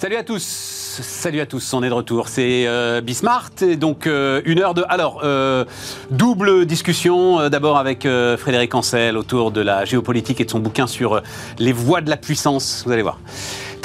[0.00, 2.28] Salut à tous, salut à tous, on est de retour.
[2.28, 4.82] C'est euh, Bismart, et donc euh, une heure de.
[4.88, 5.66] Alors, euh,
[6.10, 8.08] double discussion, euh, d'abord avec
[8.38, 11.20] Frédéric Ancel autour de la géopolitique et de son bouquin sur
[11.58, 13.18] les voies de la puissance, vous allez voir.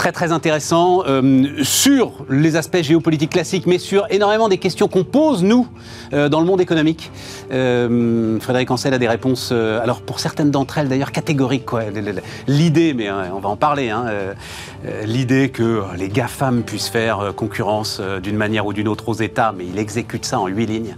[0.06, 5.04] Très très intéressant euh, sur les aspects géopolitiques classiques, mais sur énormément des questions qu'on
[5.04, 5.68] pose, nous,
[6.14, 7.12] euh, dans le monde économique.
[7.52, 11.66] Euh, Frédéric Ancel a des réponses, euh, alors pour certaines d'entre elles d'ailleurs catégoriques.
[12.48, 14.34] L'idée, mais euh, on va en parler, hein, euh,
[14.86, 19.56] euh, l'idée que les GAFAM puissent faire concurrence d'une manière ou d'une autre aux États,
[19.58, 20.98] mais il exécute ça en huit lignes.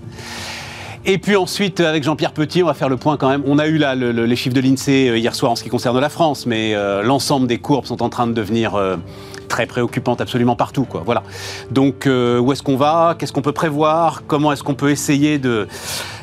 [1.10, 3.42] Et puis ensuite, avec Jean-Pierre Petit, on va faire le point quand même.
[3.46, 5.64] On a eu là le- le- les chiffres de l'INSEE euh, hier soir en ce
[5.64, 8.98] qui concerne la France, mais euh, l'ensemble des courbes sont en train de devenir euh,
[9.48, 10.84] très préoccupantes absolument partout.
[10.84, 11.04] Quoi.
[11.06, 11.24] Voilà.
[11.72, 13.16] Donc euh, où est-ce qu'on va?
[13.18, 14.24] Qu'est-ce qu'on peut prévoir?
[14.28, 15.70] Comment est-ce qu'on peut essayer de,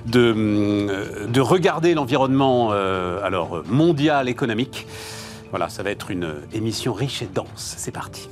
[0.04, 0.86] de,
[1.28, 4.86] de regarder l'environnement euh, alors, mondial, économique?
[5.48, 7.74] Voilà, ça va être une émission riche et dense.
[7.78, 8.28] C'est parti.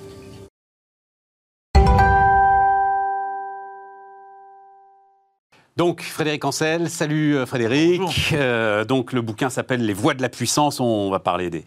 [5.79, 8.03] Donc Frédéric Ancel, salut euh, Frédéric.
[8.33, 10.81] Euh, donc le bouquin s'appelle Les voies de la puissance.
[10.81, 11.65] On va parler des,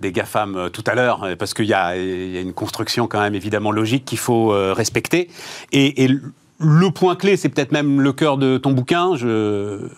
[0.00, 3.06] des GAFAM euh, tout à l'heure, parce qu'il y, a il y a une construction
[3.06, 5.28] quand même évidemment logique qu'il faut respecter.
[5.70, 6.10] Et, et
[6.58, 9.14] le point clé, c'est peut-être même le cœur de ton bouquin.
[9.14, 9.90] Je,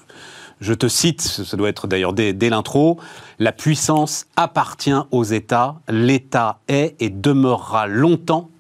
[0.61, 2.99] je te cite, ça doit être d'ailleurs dès, dès l'intro,
[3.39, 5.77] la puissance appartient aux États.
[5.89, 8.51] L'État est et demeurera longtemps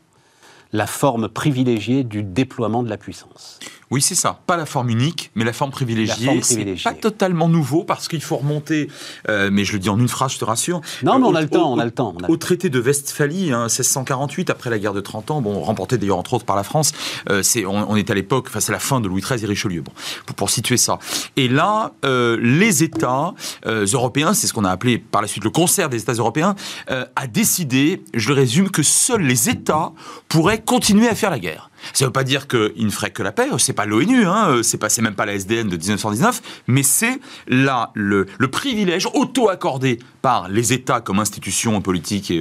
[0.72, 3.58] la forme privilégiée du déploiement de la puissance.
[3.90, 4.40] Oui, c'est ça.
[4.46, 6.26] Pas la forme unique, mais la forme privilégiée.
[6.26, 6.84] La forme C'est privilégiée.
[6.84, 8.88] pas totalement nouveau parce qu'il faut remonter,
[9.30, 10.82] euh, mais je le dis en une phrase, je te rassure.
[11.02, 12.14] Non, mais on Au- a le temps, au- on a le temps.
[12.20, 15.60] on a- Au traité de Westphalie, hein, 1648, après la guerre de 30 ans, bon,
[15.62, 16.92] remporté d'ailleurs entre autres par la France,
[17.30, 19.80] euh, on, on est à l'époque, enfin c'est la fin de Louis XIII et Richelieu,
[19.80, 19.92] bon,
[20.26, 20.98] pour, pour situer ça.
[21.36, 23.32] Et là, euh, les États
[23.66, 26.54] euh, européens, c'est ce qu'on a appelé par la suite le concert des États européens,
[26.90, 29.92] euh, a décidé, je le résume, que seuls les États
[30.28, 31.70] pourraient continuer à faire la guerre.
[31.92, 34.60] Ça ne veut pas dire qu'ils ne feraient que la paix, c'est pas l'ONU, hein,
[34.62, 39.98] c'est même pas la SDN de 1919, mais c'est là le, le privilège auto-accordé
[40.50, 42.40] les États comme institution politique et,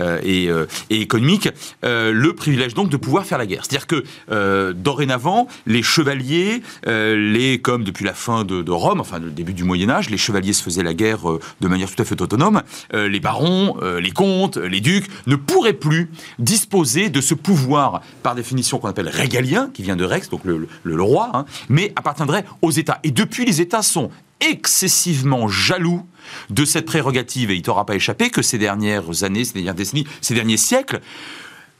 [0.00, 1.48] euh, et, euh, et économique,
[1.84, 3.62] euh, le privilège donc de pouvoir faire la guerre.
[3.64, 9.54] C'est-à-dire que dorénavant, les chevaliers, les comme depuis la fin de, Rome, enfin le début
[9.54, 11.20] du Moyen Âge, les chevaliers se faisaient la guerre
[11.60, 12.62] de manière tout à fait autonome.
[12.92, 18.78] les barons, les comtes, les ducs ne pourraient plus disposer de ce pouvoir par définition
[18.78, 23.00] qu'on appelle régalien, qui vient de Rex, donc le roi, hein, mais appartiendrait aux États.
[23.04, 24.10] Et depuis, les États sont
[24.50, 26.02] excessivement jaloux
[26.50, 30.06] de cette prérogative, et il t'aura pas échappé que ces dernières années, ces dernières décennies,
[30.20, 31.00] ces derniers siècles,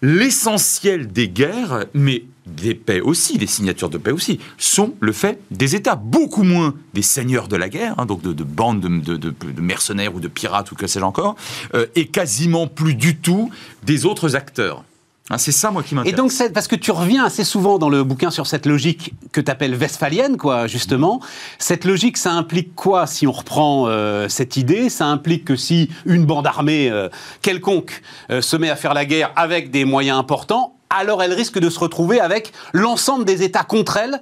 [0.03, 5.41] l'essentiel des guerres, mais des paix aussi, des signatures de paix aussi, sont le fait
[5.51, 8.89] des États, beaucoup moins des seigneurs de la guerre, hein, donc de, de bandes de,
[8.89, 11.37] de- de- de mercenaires ou de pirates ou que sais-je encore,
[11.75, 13.51] euh, et quasiment plus du tout
[13.83, 14.85] des autres acteurs.
[15.31, 16.17] Hein, c'est ça, moi, qui Et m'intéresse.
[16.19, 19.41] donc, c'est- parce que tu reviens assez souvent dans le bouquin sur cette logique que
[19.41, 21.21] tu appelles westphalienne, quoi, justement.
[21.59, 24.91] Cette logique, ça implique quoi si on reprend euh, cette idée?
[24.91, 27.09] Ça implique que si une bande armée euh,
[27.41, 31.59] quelconque euh, se met à faire la guerre avec des moyens importants, alors elle risque
[31.59, 34.21] de se retrouver avec l'ensemble des États contre elle,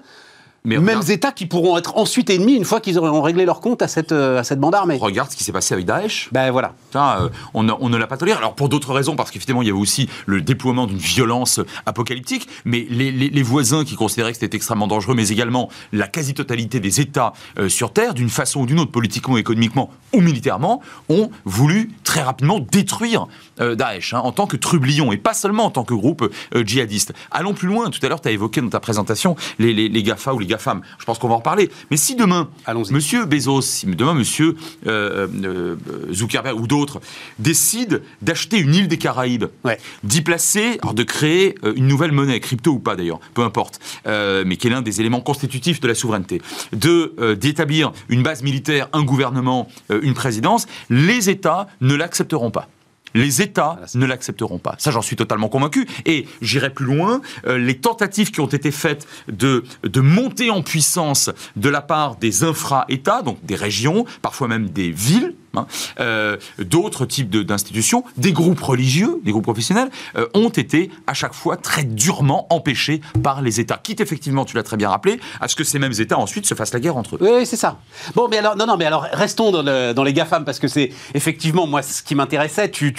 [0.65, 3.83] Mais mêmes États qui pourront être ensuite ennemis une fois qu'ils auront réglé leur compte
[3.83, 4.97] à cette, euh, à cette bande armée.
[5.01, 6.29] Regarde ce qui s'est passé avec Daesh.
[6.31, 6.75] Ben voilà.
[6.93, 8.39] Ça, euh, on, ne- on ne l'a pas toléré.
[8.39, 12.47] Alors pour d'autres raisons, parce qu'effectivement il y avait aussi le déploiement d'une violence apocalyptique,
[12.65, 16.79] mais les, les- les voisins qui considéraient que c'était extrêmement dangereux, mais également la quasi-totalité
[16.79, 21.31] des États euh, sur Terre, d'une façon ou d'une autre, politiquement, économiquement ou militairement, ont
[21.45, 23.27] voulu très rapidement détruire
[23.61, 27.15] euh, Daesh hein, en tant que trublion et pas seulement en tant que groupe djihadiste.
[27.33, 27.91] Allons plus loin.
[27.91, 30.52] Tout à l'heure, tu as évoqué dans ta présentation les, les, les GAFA ou les
[30.53, 30.83] GAFAM.
[30.99, 31.71] Je pense qu'on va en reparler.
[31.91, 32.93] Mais si demain, Allons-y.
[32.93, 35.77] Monsieur Bezos, si demain Monsieur euh, euh,
[36.13, 37.01] Zuckerberg ou d'autres
[37.39, 39.79] décident d'acheter une île des Caraïbes, Ouais.
[40.05, 43.81] d'y placer, alors de créer euh, une nouvelle monnaie, crypto ou pas d'ailleurs, peu importe,
[44.07, 46.41] euh, mais qui est l'un des éléments constitutifs de la souveraineté,
[46.73, 52.69] de d'établir une base militaire, un gouvernement, une présidence, les États ne l'accepteront pas.
[53.15, 54.75] Les États ne l'accepteront pas.
[54.79, 55.87] Ça, j'en suis totalement convaincu.
[56.07, 57.21] Et j'irai plus loin.
[57.47, 62.17] euh, les tentatives qui ont été faites de, de monter en puissance de la part
[62.17, 65.67] des infra-États, donc des régions, parfois même des villes, hein,
[66.01, 71.35] euh, d'autres types d'institutions, des groupes religieux, des groupes professionnels, euh, ont été à chaque
[71.35, 73.79] fois très durement empêchés par les États.
[73.83, 76.55] Quitte effectivement, tu l'as très bien rappelé, à ce que ces mêmes États ensuite se
[76.55, 77.19] fassent la guerre entre eux.
[77.21, 77.79] Oui, c'est ça.
[78.15, 80.69] Bon, mais alors, non, non, mais alors, restons dans, le- dans les GAFAM, parce que
[80.69, 82.93] c'est effectivement, moi, ce qui m'intéressait, tu,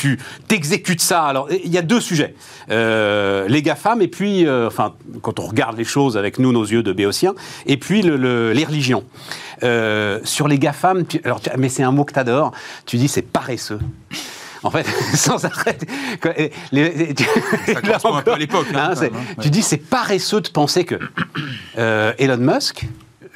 [0.48, 1.24] t'exécutes ça.
[1.24, 2.36] Alors, il y a deux sujets.
[2.70, 6.84] Euh, les GAFAM, et puis, enfin, quand on regarde les choses avec nous, nos yeux
[6.84, 7.34] de béotiens,
[7.66, 9.04] et puis le- le- les religions.
[9.64, 12.52] Euh, sur les GAFAM, tu- alors, tu- mais c'est un mot que tu adores,
[12.86, 13.80] tu dis c'est paresseux.
[14.64, 14.86] en fait,
[15.16, 15.78] sans arrêt.
[16.72, 17.14] Les,
[17.68, 18.68] ça correspond un peu à l'époque.
[18.74, 19.08] Hein, hein,
[19.42, 20.96] tu dis, c'est paresseux de penser que
[21.78, 22.88] euh, Elon Musk,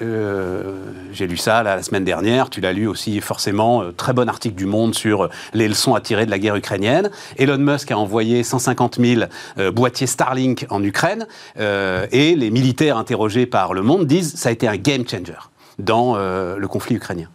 [0.01, 0.75] euh,
[1.11, 4.55] j'ai lu ça la semaine dernière, tu l'as lu aussi forcément, euh, très bon article
[4.55, 7.09] du Monde sur les leçons à tirer de la guerre ukrainienne.
[7.37, 9.23] Elon Musk a envoyé 150 000
[9.73, 11.25] boîtiers Starlink en Ukraine
[11.57, 15.33] et les militaires interrogés par Le Monde disent ça a été un game changer
[15.79, 17.29] dans le conflit ukrainien.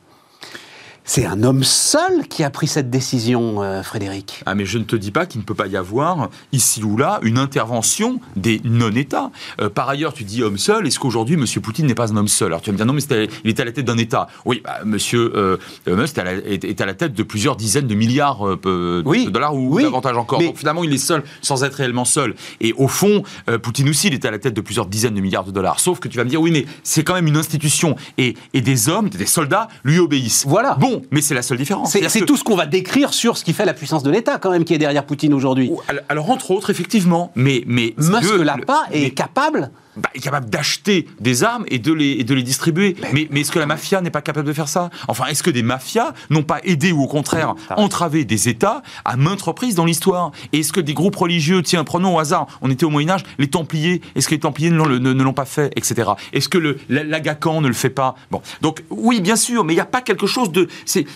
[1.05, 4.43] C'est un homme seul qui a pris cette décision, euh, Frédéric.
[4.47, 6.97] Ah, mais je ne te dis pas qu'il ne peut pas y avoir, ici ou
[6.97, 9.33] là, une intervention des non-États.
[9.61, 11.45] Euh, par ailleurs, tu dis homme seul, est-ce qu'aujourd'hui, M.
[11.61, 13.03] Poutine n'est pas un homme seul Alors tu vas me dire, non, mais
[13.45, 14.29] il était à la tête d'un État.
[14.45, 14.97] Oui, bah, M.
[15.15, 15.57] Euh,
[15.89, 20.17] Musk est à, la, tête de plusieurs dizaines de milliards euh, de dollars ou davantage
[20.17, 20.39] encore.
[20.39, 22.37] Donc finalement, il est seul sans être réellement seul.
[22.61, 23.25] Et au fond,
[23.63, 25.81] Poutine aussi, il est à la tête de plusieurs dizaines de milliards de dollars.
[25.81, 27.97] Sauf que tu vas me dire, oui, mais c'est quand même une institution.
[28.19, 30.45] Et, et des hommes, des soldats, lui obéissent.
[30.47, 30.75] Voilà.
[30.75, 31.91] Bon, mais c'est la seule différence.
[31.91, 34.51] C'est tout ce qu'on va décrire sur ce qui fait la puissance de l'État, quand
[34.51, 35.71] même, qui est derrière Poutine aujourd'hui.
[36.09, 37.65] Alors, entre autres, effectivement, mais...
[37.67, 41.93] mais Musk l'a pas et est capable bah, est capable d'acheter des armes et de
[41.93, 42.97] les, de les distribuer.
[43.13, 44.91] Mais, mais, est-ce que la mafia n'est pas capable de faire ça?
[45.09, 49.17] Enfin, est-ce que des mafias n'ont pas aidé ou au contraire entravé des États à
[49.17, 50.33] maintes reprises dans l'histoire?
[50.53, 53.49] Et est-ce que des groupes religieux, tiens, prenons au hasard, on était au Moyen-Âge, les
[53.49, 56.13] Templiers, est-ce que les Templiers ne, l'ont pas fait, etc.
[56.33, 58.15] Est-ce que le, l'Agacan ne le fait pas?
[58.31, 60.69] Bon, donc oui, bien sûr, mais il n'y a pas quelque chose de...
[60.87, 61.07] C'est,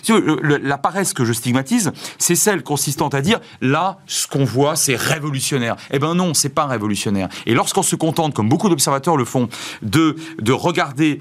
[0.63, 4.97] la paresse que je stigmatise, c'est celle consistant à dire, là, ce qu'on voit, c'est
[4.97, 5.77] révolutionnaire.
[5.91, 7.29] Eh ben non, c'est pas révolutionnaire.
[7.47, 9.49] Et lorsqu'on se contente, comme beaucoup d'observateurs le font,
[9.83, 11.19] de, de regarder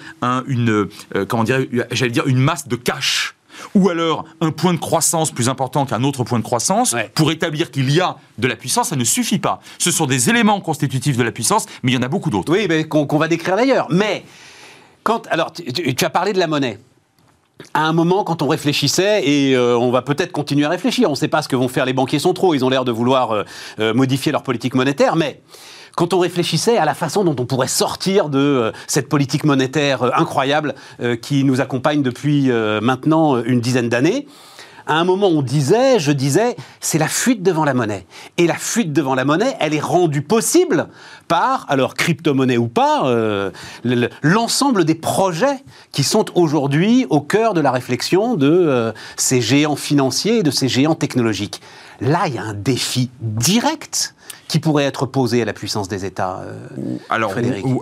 [0.47, 3.35] une, euh, comment dire, j'allais dire, une masse de cash
[3.73, 7.71] ou alors un point de croissance plus important qu'un autre point de croissance, pour établir
[7.71, 9.59] qu'il y a de la puissance, ça ne suffit pas.
[9.77, 12.51] Ce sont des éléments constitutifs de la puissance, mais il y en a beaucoup d'autres.
[12.51, 13.87] Oui, mais qu'on va décrire d'ailleurs.
[13.89, 14.25] Mais,
[15.03, 16.79] quand, alors, tu, as parlé de la monnaie
[17.73, 21.11] à un moment, quand on réfléchissait, et euh, on va peut-être continuer à réfléchir, on
[21.11, 23.45] ne sait pas ce que vont faire les banquiers centraux, ils ont l'air de vouloir
[23.79, 25.41] euh, modifier leur politique monétaire, mais
[25.95, 30.03] quand on réfléchissait à la façon dont on pourrait sortir de euh, cette politique monétaire
[30.03, 32.51] euh, incroyable euh, qui nous accompagne depuis
[32.81, 34.27] maintenant une dizaine d'années,
[34.87, 38.05] à un moment, on disait, je disais, c'est la fuite devant la monnaie.
[38.37, 40.89] Et la fuite devant la monnaie, elle est rendue possible
[41.27, 43.11] par, alors crypto-monnaie ou pas,
[44.21, 50.39] l'ensemble des projets qui sont aujourd'hui au cœur de la réflexion de ces géants financiers
[50.39, 51.61] et de ces géants technologiques.
[52.01, 54.14] Là, il y a un défi direct
[54.47, 56.67] qui pourrait être posé à la puissance des États euh,
[57.09, 57.33] Alors,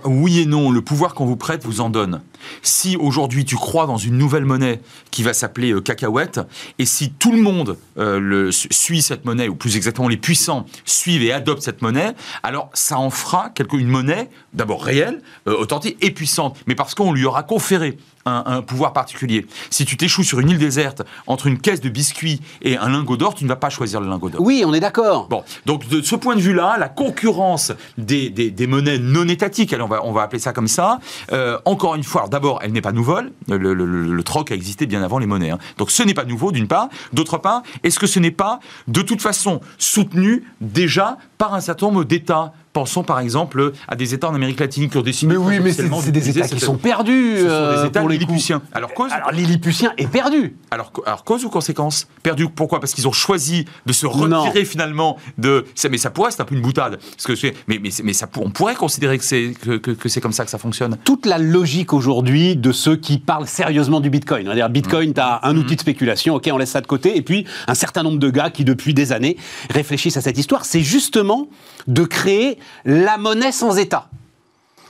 [0.06, 0.72] oui et non.
[0.72, 2.22] Le pouvoir qu'on vous prête vous en donne.
[2.62, 4.82] Si aujourd'hui tu crois dans une nouvelle monnaie
[5.12, 6.40] qui va s'appeler euh, cacahuète,
[6.80, 10.66] et si tout le monde euh, le, suit cette monnaie, ou plus exactement les puissants
[10.86, 12.14] suivent et adoptent cette monnaie,
[12.44, 17.12] alors ça en fera quelque, une monnaie d'abord réelle, authentique et puissante, mais parce qu'on
[17.12, 19.46] lui aura conféré un, pouvoir particulier.
[19.70, 23.18] Si tu t'échoues sur une île déserte entre une caisse de biscuits et un lingot
[23.18, 24.42] d'or, tu ne vas pas choisir le lingot d'or.
[24.42, 25.28] Oui, on est d'accord.
[25.28, 29.88] Bon, donc de ce point de vue-là, la concurrence des, des, monnaies non étatiques, on
[29.88, 31.00] va, on va appeler ça comme ça,
[31.32, 33.32] euh, encore une fois, d'abord, elle n'est pas nouvelle.
[33.48, 35.52] Le, le, troc a existé bien avant les monnaies.
[35.52, 35.60] Hein.
[35.78, 36.88] Donc ce n'est pas nouveau, d'une part.
[37.12, 41.88] D'autre part, est-ce que ce n'est pas de toute façon soutenu déjà par un certain
[41.88, 45.34] nombre d'États Pensons par exemple à des États en Amérique latine qui ont décidé.
[45.34, 47.36] Mais oui, mais c'est des États qui sont perdus.
[47.38, 48.62] Ce sont des euh, États pour lilliputiens.
[48.74, 50.56] Alors cause Alors l'Illiputien est perdu.
[50.72, 52.80] Alors, alors cause ou conséquence Perdu pourquoi?
[52.80, 55.66] Parce qu'ils ont choisi de se retirer finalement de.
[55.90, 56.98] Mais ça pourrait, c'est un peu une boutade.
[56.98, 60.32] Parce que mais, mais, mais ça, on pourrait considérer que c'est que, que, c'est comme
[60.32, 60.98] ça que ça fonctionne.
[61.04, 64.52] Toute la logique aujourd'hui de ceux qui parlent sérieusement du Bitcoin.
[64.54, 65.14] Dire Bitcoin, mmh.
[65.14, 67.18] tu as un outil de spéculation, ok, on laisse ça de côté.
[67.18, 69.38] Et puis un certain nombre de gars qui depuis des années
[69.70, 70.66] réfléchissent à cette histoire.
[70.66, 71.48] C'est justement
[71.88, 74.10] de créer la monnaie sans État.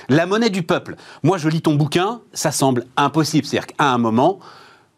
[0.10, 0.96] La monnaie du peuple.
[1.24, 3.46] Moi, je lis ton bouquin, ça semble impossible.
[3.46, 4.40] C'est-à-dire qu'à un moment,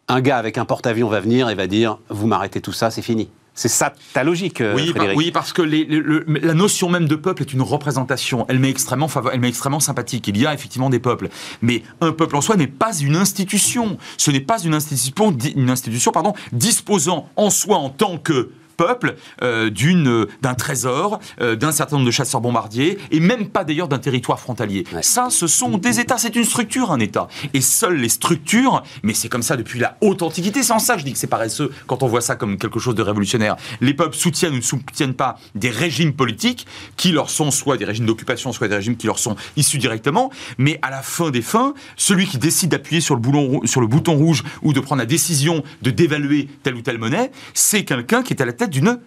[0.08, 3.02] un gars avec un porte-avions va venir et va dire Vous m'arrêtez tout ça, c'est
[3.02, 3.28] fini.
[3.58, 7.54] C'est ça ta logique, euh, oui, oui, parce que la notion même de peuple est
[7.54, 8.44] une représentation.
[8.50, 10.28] Elle m'est extrêmement, elle m'est extrêmement sympathique.
[10.28, 11.30] Il y a effectivement des peuples,
[11.62, 13.96] mais un peuple en soi n'est pas une institution.
[14.18, 19.16] Ce n'est pas une institution, une institution, pardon, disposant en soi en tant que peuple,
[19.42, 23.88] euh, d'une, d'un trésor, euh, d'un certain nombre de chasseurs bombardiers, et même pas d'ailleurs
[23.88, 24.84] d'un territoire frontalier.
[25.02, 27.28] Ça, ce sont des États, c'est une structure, un État.
[27.54, 30.94] Et seules les structures, mais c'est comme ça depuis la haute antiquité, c'est en ça
[30.94, 33.56] que je dis que c'est paresseux quand on voit ça comme quelque chose de révolutionnaire.
[33.80, 36.66] Les peuples soutiennent ou ne soutiennent pas des régimes politiques
[36.96, 40.30] qui leur sont soit des régimes d'occupation, soit des régimes qui leur sont issus directement,
[40.58, 43.86] mais à la fin des fins, celui qui décide d'appuyer sur le, boulon, sur le
[43.86, 48.22] bouton rouge ou de prendre la décision de dévaluer telle ou telle monnaie, c'est quelqu'un
[48.22, 49.00] qui est à la tête d'une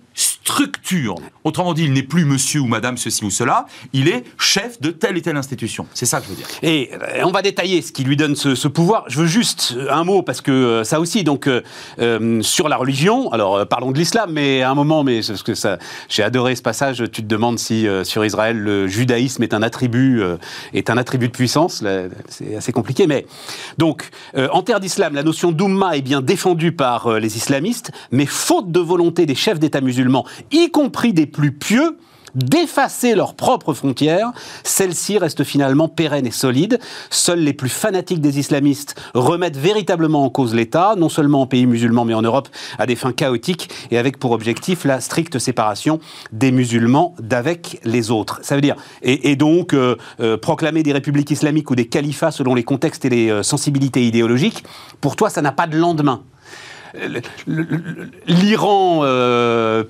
[0.50, 1.16] structure.
[1.44, 4.90] Autrement dit, il n'est plus monsieur ou madame ceci ou cela, il est chef de
[4.90, 5.86] telle et telle institution.
[5.94, 6.48] C'est ça que je veux dire.
[6.64, 9.06] Et euh, on va détailler ce qui lui donne ce, pouvoir.
[9.08, 13.32] Je veux juste un mot, parce que euh, ça aussi, donc, euh, sur la religion,
[13.32, 15.78] alors parlons de l'islam, mais à un moment, mais parce que ça,
[16.10, 20.22] j'ai adoré ce passage, tu te demandes si sur Israël, le judaïsme est un attribut,
[20.74, 21.84] est un attribut de puissance,
[22.28, 23.26] c'est assez compliqué, mais
[23.78, 28.72] donc, en terre d'islam, la notion d'Umma est bien défendue par les islamistes, mais faute
[28.72, 31.98] de volonté des chefs d'État musulmans, y compris des plus pieux,
[32.36, 34.32] d'effacer leurs propres frontières,
[34.64, 36.80] celles-ci restent finalement pérennes et solides.
[37.10, 41.66] Seuls les plus fanatiques des islamistes remettent véritablement en cause l'État, non seulement en pays
[41.66, 46.00] musulmans mais en Europe, à des fins chaotiques et avec pour objectif la stricte séparation
[46.32, 48.40] des musulmans d'avec les autres.
[48.44, 52.56] Ça veut dire, et, donc euh, euh, proclamer des républiques islamiques ou des califats selon
[52.56, 54.64] les contextes et les euh, sensibilités idéologiques,
[55.02, 56.24] pour toi ça n'a pas de lendemain
[58.28, 59.04] l'Iran,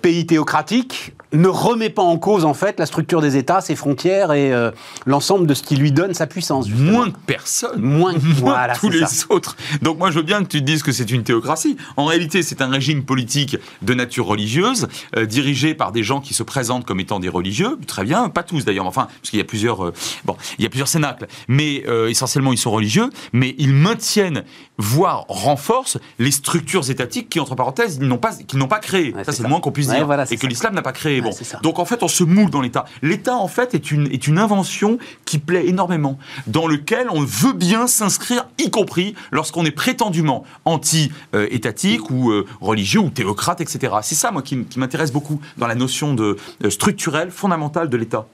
[0.01, 4.31] pays théocratique, ne remet pas en cause en fait la structure des États, ses frontières
[4.31, 4.71] et euh,
[5.05, 6.67] l'ensemble de ce qui lui donne sa puissance.
[6.69, 9.55] Moins que personne, moins que tous les autres.
[9.81, 11.77] Donc moi je veux bien que tu te dises que c'est une théocratie.
[11.97, 16.33] En réalité, c'est un régime politique de nature religieuse euh, dirigé par des gens qui
[16.33, 17.77] se présentent comme étant des religieux.
[17.85, 19.93] Très bien, pas tous d'ailleurs, enfin parce qu'il y a plusieurs euh,
[20.25, 24.43] bon, il y a plusieurs cénacles, mais essentiellement ils sont religieux, mais ils maintiennent
[24.77, 29.13] voire renforcent les structures étatiques qui entre parenthèses ils n'ont pas qu'ils n'ont pas créées.
[29.23, 31.31] ça c'est le moins qu'on puisse dire et que l'islam n'a pas créé bon.
[31.61, 32.85] Donc en fait, on se moule dans l'État.
[33.01, 36.17] L'État, en fait, est une, est une invention qui plaît énormément,
[36.47, 42.99] dans lequel on veut bien s'inscrire, y compris lorsqu'on est prétendument anti-étatique ou euh, religieux
[42.99, 43.93] ou théocrate, etc.
[44.01, 48.25] C'est ça, moi, qui, m'intéresse beaucoup dans la notion de euh, structurelle, fondamentale de l'État.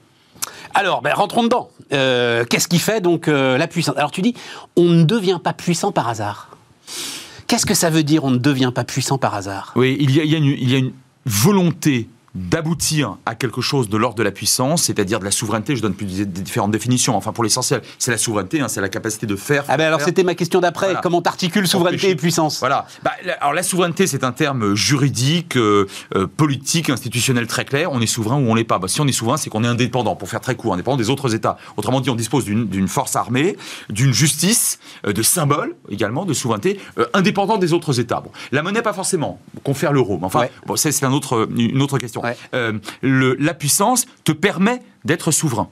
[0.74, 1.70] Alors, ben, rentrons dedans.
[1.92, 3.96] Euh, qu'est-ce qui fait donc la puissance?
[3.96, 4.34] Alors tu dis,
[4.76, 6.50] on ne devient pas puissant par hasard.
[7.46, 9.72] Qu'est-ce que ça veut dire, on ne devient pas puissant par hasard?
[9.76, 10.34] Oui, il y
[10.74, 10.92] a, une
[11.24, 15.74] volonté d'aboutir à quelque chose de l'ordre de la puissance, c'est-à-dire de la souveraineté.
[15.74, 17.16] Je donne plus des différentes définitions.
[17.16, 19.64] Enfin, pour l'essentiel, c'est la souveraineté, hein, c'est la capacité de faire.
[19.68, 20.94] ah ben alors c'était ma question d'après.
[21.02, 22.60] Comment t'articules souveraineté et puissance?
[22.60, 22.86] Voilà.
[23.02, 27.90] Bah, alors la souveraineté, c'est un terme juridique, euh, euh, politique, institutionnel très clair.
[27.92, 28.78] On est souverain ou on l'est pas.
[28.78, 30.14] Bah, si on est souverain, c'est qu'on est indépendant.
[30.14, 31.56] Pour faire très court, indépendant des autres États.
[31.76, 33.56] Autrement dit, on dispose d'une force armée,
[33.88, 36.78] d'une justice, euh, de symboles également de souveraineté,
[37.14, 38.20] indépendant des autres États.
[38.20, 39.40] Bon, la monnaie pas forcément.
[39.64, 40.18] Confère l'euro.
[40.18, 42.22] Mais enfin, bon, c'est un autre, une autre question.
[42.54, 45.68] Euh, la puissance te permet d'être souverain.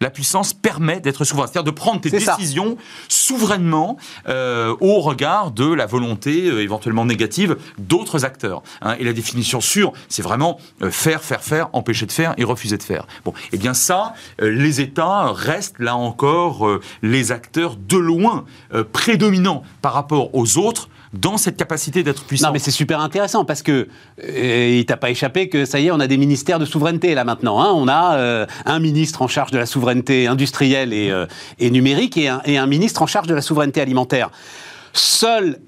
[0.00, 2.76] La puissance permet d'être souverain, c'est-à-dire de prendre tes décisions
[3.08, 3.96] souverainement
[4.28, 8.62] euh, au regard de la volonté euh, éventuellement négative d'autres acteurs.
[8.80, 8.94] Hein.
[9.00, 12.82] Et la définition sûre, c'est vraiment faire, faire, faire, empêcher de faire et refuser de
[12.84, 13.08] faire.
[13.24, 18.44] Bon, et eh bien ça, les États restent là encore les acteurs de loin
[18.92, 22.48] prédominants par rapport aux autres dans cette capacité d'être puissant.
[22.48, 23.88] Non, mais c'est super intéressant parce que
[24.22, 27.14] euh, il t'a pas échappé que ça y est, on a des ministères de souveraineté
[27.14, 27.62] là maintenant.
[27.62, 27.72] Hein.
[27.74, 31.26] On a euh, un ministre en charge de la souveraineté industrielle et, euh,
[31.60, 34.30] numérique et un, et un ministre en charge de la souveraineté alimentaire.
[34.92, 35.58] Seule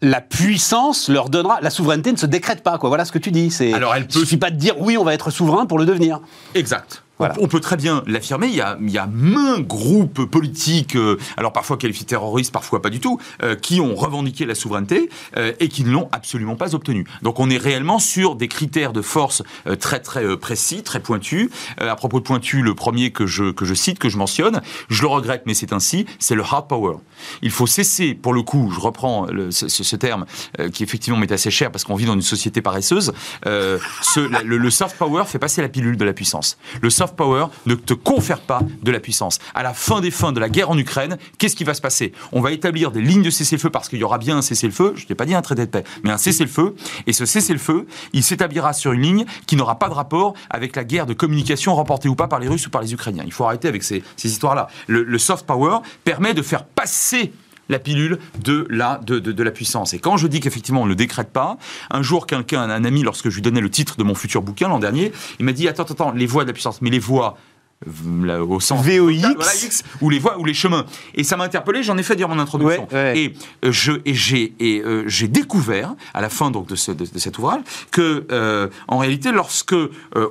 [0.00, 1.60] la puissance leur donnera.
[1.60, 2.88] La souveraineté ne se décrète pas, quoi.
[2.88, 3.50] Voilà ce que tu dis.
[3.50, 3.72] C'est.
[3.72, 4.14] Alors, elle peut.
[4.14, 6.20] Il suffit pas de dire oui, on va être souverain pour le devenir.
[6.54, 7.02] Exact.
[7.20, 8.46] On peut très bien l'affirmer.
[8.46, 12.80] Il y a, il y a main groupes politiques, euh, alors parfois qualifiés terroristes, parfois
[12.80, 16.56] pas du tout, euh, qui ont revendiqué la souveraineté euh, et qui ne l'ont absolument
[16.56, 17.04] pas obtenue.
[17.22, 19.42] Donc on est réellement sur des critères de force
[19.80, 21.50] très très précis, très pointus.
[21.78, 25.02] à propos de pointus, le premier que je, que je cite, que je mentionne, je
[25.02, 26.96] le regrette, mais c'est ainsi, c'est le hard power.
[27.42, 30.26] Il faut cesser, pour le coup, je reprends ce, terme
[30.72, 33.12] qui effectivement m'est assez cher parce qu'on vit dans une société paresseuse,
[33.44, 36.58] ce, le, le, soft power fait passer la pilule de la puissance.
[36.80, 39.38] Le soft power ne te confère pas de la puissance.
[39.54, 42.12] À la fin des fins de la guerre en Ukraine, qu'est-ce qui va se passer?
[42.32, 45.06] On va établir des lignes de cessez-le-feu parce qu'il y aura bien un cessez-le-feu, je
[45.08, 46.74] n'ai pas dit un traité de paix, mais un cessez-le-feu,
[47.06, 50.84] et ce cessez-le-feu, il s'établira sur une ligne qui n'aura pas de rapport avec la
[50.84, 53.24] guerre de communication remportée ou pas par les Russes ou par les Ukrainiens.
[53.26, 54.68] Il faut arrêter avec ces, histoires-là.
[54.86, 57.32] Le, soft power permet de faire passer
[57.68, 59.94] la pilule de la, de, la puissance.
[59.94, 61.58] Et quand je dis qu'effectivement on ne décrète pas,
[61.90, 64.68] un jour quelqu'un, un ami, lorsque je lui donnais le titre de mon futur bouquin
[64.68, 66.98] l'an dernier, il m'a dit attends, attends, les voies de la puissance, mais les
[67.86, 70.84] voies au sens VOX ou les voies ou les chemins.
[71.14, 72.88] Et ça m'a interpellé j'en ai fait dire mon introduction.
[72.92, 76.92] Et euh, je et j'ai et euh, j'ai découvert à la fin donc de, ce,
[76.92, 79.74] de, cet ouvrage que euh, en réalité lorsque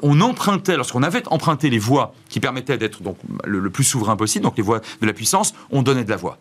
[0.01, 4.43] on empruntait lorsqu'on avait emprunté les voies qui permettaient d'être donc le, plus souverain possible
[4.43, 6.37] donc les voies de la puissance on donnait de la voix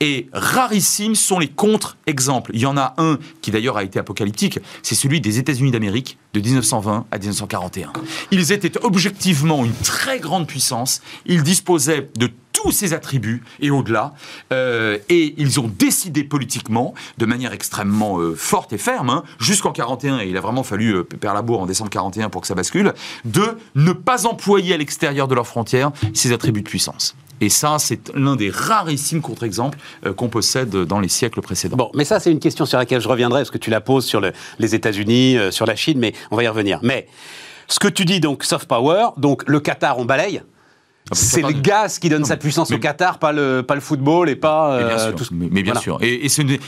[0.00, 2.50] et rarissimes sont les contre-exemples.
[2.54, 6.18] Il y en a un qui d'ailleurs a été apocalyptique c'est celui des États-Unis d'Amérique
[6.34, 7.92] de 1920 à 1941
[8.30, 14.14] ils étaient objectivement une très grande puissance, il disposait de tous ses attributs et au-delà.
[14.52, 19.72] Euh, et ils ont décidé politiquement, de manière extrêmement euh, forte et ferme, hein, jusqu'en
[19.72, 22.54] 41, et il a vraiment fallu euh, la bourre en décembre 41 pour que ça
[22.54, 22.94] bascule,
[23.26, 27.16] de ne pas employer à l'extérieur de leurs frontières ces attributs de puissance.
[27.40, 31.76] Et ça, c'est l'un des rarissimes contre-exemples euh, qu'on possède dans les siècles précédents.
[31.76, 34.06] Bon, mais ça, c'est une question sur laquelle je reviendrai, parce que tu la poses
[34.06, 34.22] sur
[34.58, 36.78] les États-Unis, sur la Chine, mais on va y revenir.
[36.82, 37.08] Mais
[37.68, 40.42] ce que tu dis, donc, soft power, donc le Qatar, on balaye
[41.12, 44.36] c'est le gaz qui donne sa puissance au Qatar, pas le, pas le football et
[44.36, 45.34] pas euh, tout ce...
[45.34, 45.98] Mais, bien sûr.
[46.00, 46.26] Et,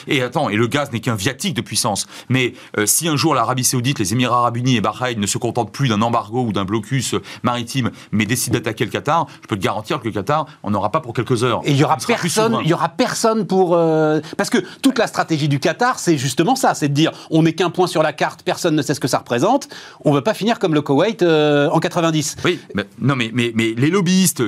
[0.09, 2.07] et, attends, et le gaz n'est qu'un viatique de puissance.
[2.29, 5.39] Mais euh, si un jour l'Arabie Saoudite, les Émirats Arabes Unis et Bahreïn ne se
[5.39, 7.15] contentent plus d'un embargo ou d'un blocus
[7.45, 10.91] maritime, mais décident d'attaquer le Qatar, je peux te garantir que le Qatar, on n'aura
[10.91, 11.63] pas pour quelques heures.
[11.65, 15.07] Et il y aura personne, il y aura personne pour euh, parce que toute la
[15.07, 18.13] stratégie du Qatar, c'est justement ça, c'est de dire on n'est qu'un point sur la
[18.13, 19.69] carte, personne ne sait ce que ça représente.
[20.05, 22.37] On ne veut pas finir comme le Koweït en 90.
[22.45, 23.89] Oui, mais, non, mais, mais, mais les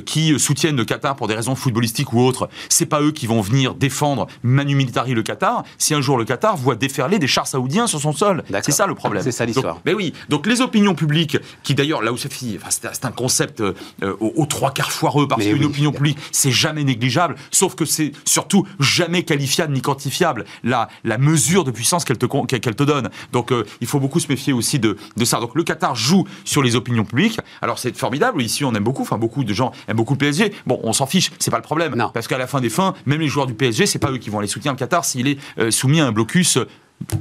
[0.04, 3.40] qui soutiennent le Qatar pour des raisons footballistiques ou autres, c'est pas eux qui vont
[3.40, 5.64] venir défendre manu militari le Qatar.
[5.78, 8.86] Si un jour le Qatar voit déferler des chars saoudiens sur son sol, c'est ça
[8.86, 9.22] le problème.
[9.22, 9.80] C'est ça l'histoire.
[9.84, 10.12] Ben oui.
[10.28, 13.74] Donc les opinions publiques, qui d'ailleurs là où ça enfin, c'est un concept euh,
[14.20, 18.66] aux, trois quarts foireux parce qu'une opinion publique c'est jamais négligeable, sauf que c'est surtout
[18.80, 23.10] jamais qualifiable ni quantifiable la, la mesure de puissance qu'elle te, qu'elle te donne.
[23.32, 25.40] Donc euh, il faut beaucoup se méfier aussi de, de ça.
[25.40, 27.38] Donc le Qatar joue sur les opinions publiques.
[27.62, 28.42] Alors c'est formidable.
[28.42, 30.52] Ici on aime beaucoup, enfin beaucoup de gens aiment beaucoup le PSG.
[30.66, 31.94] Bon, on s'en fiche, c'est pas le problème.
[32.12, 34.30] Parce qu'à la fin des fins, même les joueurs du PSG, c'est pas eux qui
[34.30, 36.58] vont aller soutenir le Qatar s'il est euh, soumis à un blocus,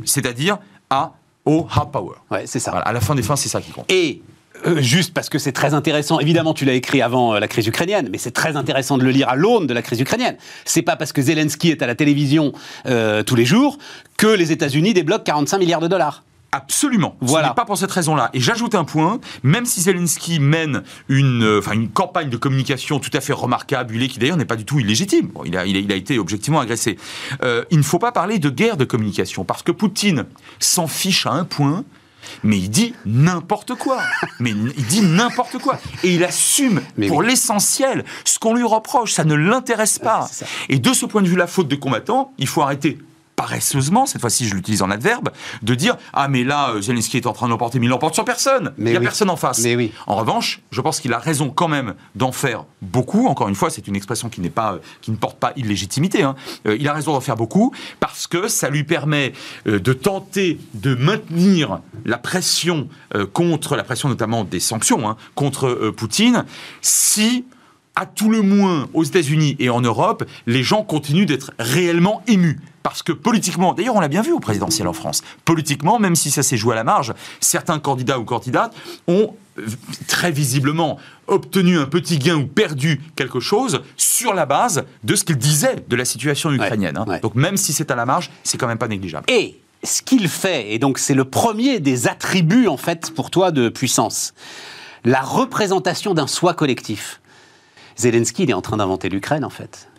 [0.05, 0.57] c'est-à-dire
[0.89, 1.13] à
[1.45, 2.15] au hard power.
[2.29, 2.71] Ouais, c'est ça.
[2.71, 3.89] à la fin des fins, c'est ça qui compte.
[3.89, 4.21] Et
[4.65, 6.19] euh, juste parce que c'est très intéressant.
[6.19, 9.11] Évidemment, tu l'as écrit avant euh, la crise ukrainienne, mais c'est très intéressant de le
[9.11, 10.35] lire à l'aune de la crise ukrainienne.
[10.65, 12.51] C'est pas parce que Zelensky est à la télévision
[13.25, 13.77] tous les jours
[14.17, 16.23] que les États-Unis débloquent 45 milliards de dollars.
[16.57, 17.15] Absolument.
[17.21, 17.47] Voilà.
[17.47, 18.29] Ce n'est pas pour cette raison-là.
[18.33, 22.99] Et j'ajoute un point, même si Zelensky mène une, euh, enfin une campagne de communication
[22.99, 25.95] tout à fait remarquable, qui d'ailleurs n'est pas du tout illégitime, il, a, il, a,
[25.95, 26.97] été objectivement agressé,
[27.43, 30.25] euh, il ne faut pas parler de guerre de communication, parce que Poutine
[30.59, 31.83] s'en fiche à un point,
[32.43, 33.99] mais il dit n'importe quoi.
[34.39, 35.79] Mais il dit n'importe quoi.
[36.03, 39.13] Et il assume pour l'essentiel ce qu'on lui reproche.
[39.13, 40.29] Ça ne l'intéresse pas.
[40.69, 42.97] Et de ce point de vue, la faute de combattant, il faut arrêter
[43.37, 45.29] paresseusement, cette fois-ci je l'utilise en adverbe,
[45.61, 48.15] de dire Ah, mais là, euh, Zelensky est en train de l'emporter, mais il l'emporte
[48.15, 48.73] sur personne.
[48.77, 49.61] il n'y a personne en face.
[49.61, 49.93] Mais oui.
[50.07, 53.27] En revanche, je pense qu'il a raison quand même d'en faire beaucoup.
[53.27, 56.23] Encore une fois, c'est une expression qui, n'est pas, euh, qui ne porte pas illégitimité.
[56.23, 56.35] Hein.
[56.65, 59.33] Euh, il a raison d'en faire beaucoup parce que ça lui permet
[59.65, 62.89] de tenter de maintenir la pression
[63.33, 66.45] contre, la pression notamment des sanctions, hein, contre Poutine,
[66.81, 67.45] si
[67.95, 72.59] à tout le moins aux États-Unis et en Europe, les gens continuent d'être réellement émus.
[72.89, 76.31] Parce que politiquement, d'ailleurs on l'a bien vu au présidentiel en France, politiquement, même si
[76.31, 78.73] ça s'est joué à la marge, certains candidats ou candidates
[79.07, 79.65] ont euh,
[80.07, 80.97] très visiblement
[81.27, 85.75] obtenu un petit gain ou perdu quelque chose sur la base de ce qu'ils disaient
[85.87, 86.97] de la situation ukrainienne.
[86.97, 87.19] Hein.
[87.21, 89.25] Donc même si c'est à la marge, c'est quand même pas négligeable.
[89.29, 93.51] Et ce qu'il fait, et donc c'est le premier des attributs en fait pour toi
[93.51, 94.33] de puissance,
[95.03, 97.19] la représentation d'un soi collectif.
[97.97, 99.89] Zelensky, il est en train d'inventer l'Ukraine, en fait.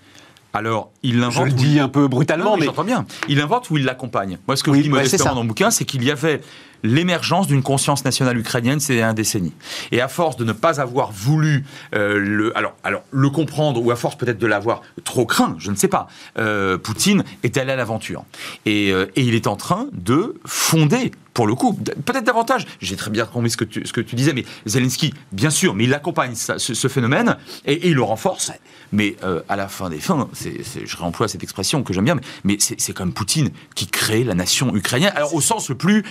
[0.59, 1.45] Alors, il l'invente.
[1.45, 2.67] Je le dis un peu brutalement, mais.
[2.67, 3.07] J'entends bien.
[3.29, 5.85] Il invente ou il l'accompagne Moi, ce que je dis modestement dans mon bouquin, c'est
[5.85, 6.41] qu'il y avait
[6.83, 9.55] l'émergence d'une conscience nationale ukrainienne ces dernières décennies.
[9.93, 11.65] Et à force de ne pas avoir voulu
[11.95, 15.71] euh, le, alors, alors, le comprendre, ou à force peut-être de l'avoir trop craint, je
[15.71, 18.25] ne sais pas, euh, Poutine est allé à l'aventure.
[18.67, 22.67] Et, euh, et il est en train de fonder pour le coup, peut-être davantage.
[22.81, 25.73] J'ai très bien compris ce que tu, ce que tu disais, mais Zelensky, bien sûr,
[25.73, 28.51] mais il accompagne ce, phénomène et, il le renforce.
[28.91, 29.15] Mais
[29.49, 32.81] à la fin des fins, je réemploie cette expression que j'aime bien, mais, mais c'est,
[32.81, 35.13] c'est comme Poutine qui crée la nation ukrainienne.
[35.15, 36.03] Alors au sens le plus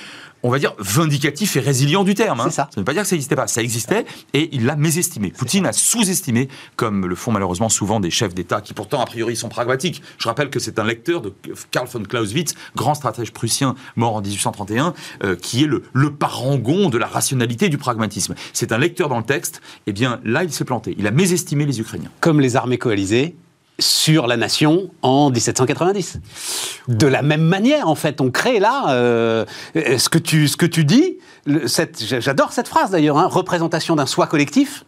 [0.48, 2.40] on va dire, vindicatif et résilient du terme.
[2.40, 2.50] Hein.
[2.50, 2.70] Ça.
[2.78, 3.48] ne veut pas dire que ça n'existait pas.
[3.48, 5.32] Ça existait et il l'a mésestimé.
[5.32, 9.36] Poutine a sous-estimé, comme le font malheureusement souvent des chefs d'État qui pourtant, a priori,
[9.36, 10.02] sont pragmatiques.
[10.18, 11.34] Je rappelle que c'est un lecteur de
[11.72, 14.94] Karl von Clausewitz, grand stratège prussien mort en 1831,
[15.26, 18.34] euh, qui est le, le parangon de la rationalité du pragmatisme.
[18.54, 19.62] C'est un lecteur dans le texte.
[19.86, 20.96] Eh bien, là, il s'est planté.
[20.98, 22.12] Il a mésestimé les Ukrainiens.
[22.22, 23.36] Comme les armées coalisées,
[23.80, 26.20] sur la nation en 1790.
[26.88, 30.66] De la même manière, en fait, on crée là euh, ce, que tu, ce que
[30.66, 34.84] tu dis, j'adore cette phrase d'ailleurs, hein, représentation d'un soi collectif,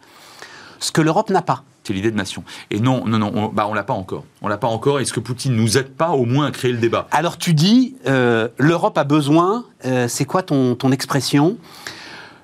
[0.80, 1.62] ce que l'Europe n'a pas.
[1.84, 2.44] C'est l'idée de nation.
[2.70, 4.24] Et non, non, non, on, bah on l'a pas encore.
[4.42, 5.00] On l'a pas encore.
[5.00, 7.96] Est-ce que Poutine nous aide pas au moins à créer le débat Alors tu dis,
[8.06, 11.56] euh, l'Europe a besoin, euh, c'est quoi ton, ton expression?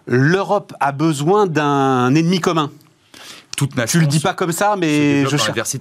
[0.07, 2.71] L'Europe a besoin d'un ennemi commun.
[3.57, 3.99] Toute nation.
[3.99, 5.77] Tu le dis pas comme ça, mais je cherche.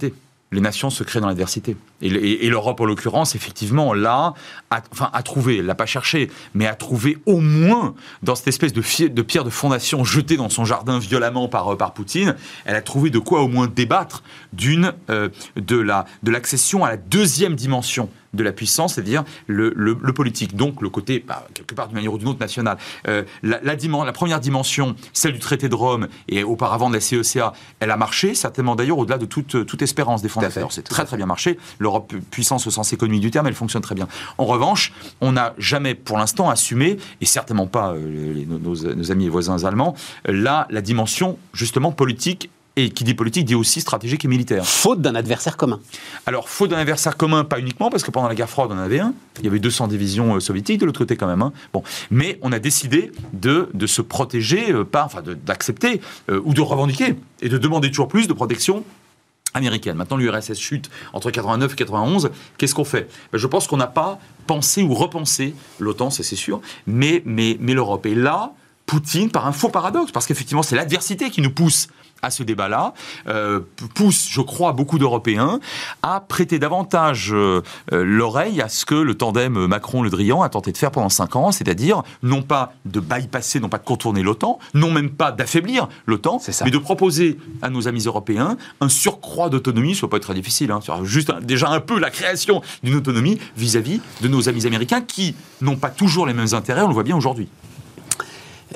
[0.52, 1.76] Les nations se créent dans l'adversité.
[2.02, 4.34] Et, l'Europe, en l'occurrence, effectivement, là,
[4.70, 8.74] a, enfin, a trouvé, l'a pas cherché, mais a trouvé au moins, dans cette espèce
[8.74, 8.82] de,
[9.22, 13.10] pierre de fondation jetée dans son jardin violemment par, euh, par Poutine, elle a trouvé
[13.10, 18.10] de quoi au moins débattre d'une, euh, de, la, de l'accession à la deuxième dimension
[18.36, 20.56] de la puissance, c'est-à-dire le, politique.
[20.56, 22.78] Donc le côté, bah, quelque part d'une manière ou d'une autre, nationale.
[23.08, 27.54] Euh, la, la, première dimension, celle du traité de Rome et auparavant de la CECA,
[27.80, 30.72] elle a marché, certainement d'ailleurs au-delà de toute, toute espérance des fondateurs.
[30.72, 31.58] C'est très très bien marché.
[31.80, 34.08] L'Europe puissance au sens économique du terme, elle fonctionne très bien.
[34.38, 39.30] En revanche, on n'a jamais pour l'instant assumé, et certainement pas euh, nos, amis et
[39.30, 39.96] voisins allemands,
[40.26, 44.66] la, la dimension justement politique et qui dit politique dit aussi stratégique et militaire.
[44.66, 45.80] Faute d'un adversaire commun.
[46.26, 48.80] Alors, faute d'un adversaire commun, pas uniquement, parce que pendant la guerre froide, on en
[48.80, 49.14] avait un.
[49.40, 51.42] Il y avait 200 divisions euh, soviétiques de l'autre côté quand même.
[51.42, 51.54] Hein.
[51.74, 51.84] Bon.
[52.12, 56.62] Mais on a décidé de, de se protéger, euh, pas, enfin d'accepter euh, ou de
[56.62, 58.84] revendiquer et de demander toujours plus de protection
[59.54, 59.96] américaine.
[59.96, 62.30] Maintenant, l'URSS chute entre 89 et 91.
[62.58, 63.10] Qu'est-ce qu'on fait?
[63.32, 67.58] Ben, Je pense qu'on n'a pas pensé ou repensé l'OTAN, ça c'est sûr, mais, mais,
[67.62, 68.06] mais l'Europe.
[68.06, 68.52] Et là,
[68.86, 71.88] Poutine, par un faux paradoxe, parce qu'effectivement, c'est l'adversité qui nous pousse
[72.22, 72.94] à ce débat-là,
[73.28, 73.60] euh,
[73.94, 75.60] pousse, je crois, beaucoup d'Européens
[76.02, 80.78] à prêter davantage euh, l'oreille à ce que le tandem Macron-Le Drian a tenté de
[80.78, 84.92] faire pendant cinq ans, c'est-à-dire non pas de bypasser, non pas de contourner l'OTAN, non
[84.92, 90.02] même pas d'affaiblir l'OTAN, mais de proposer à nos amis européens un surcroît d'autonomie, ça
[90.02, 94.02] peut pas être très difficile, hein, juste déjà un peu la création d'une autonomie vis-à-vis
[94.22, 97.16] de nos amis américains qui n'ont pas toujours les mêmes intérêts, on le voit bien
[97.16, 97.50] aujourd'hui.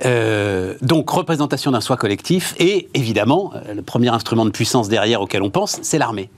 [0.06, 5.22] Euh, donc représentation d'un soi collectif et évidemment euh, le premier instrument de puissance derrière
[5.22, 6.30] auquel on pense, c'est l'armée.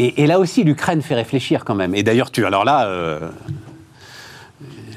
[0.00, 1.92] Et, là aussi, l'Ukraine fait réfléchir quand même.
[1.92, 3.18] Et d'ailleurs, tu alors là, euh,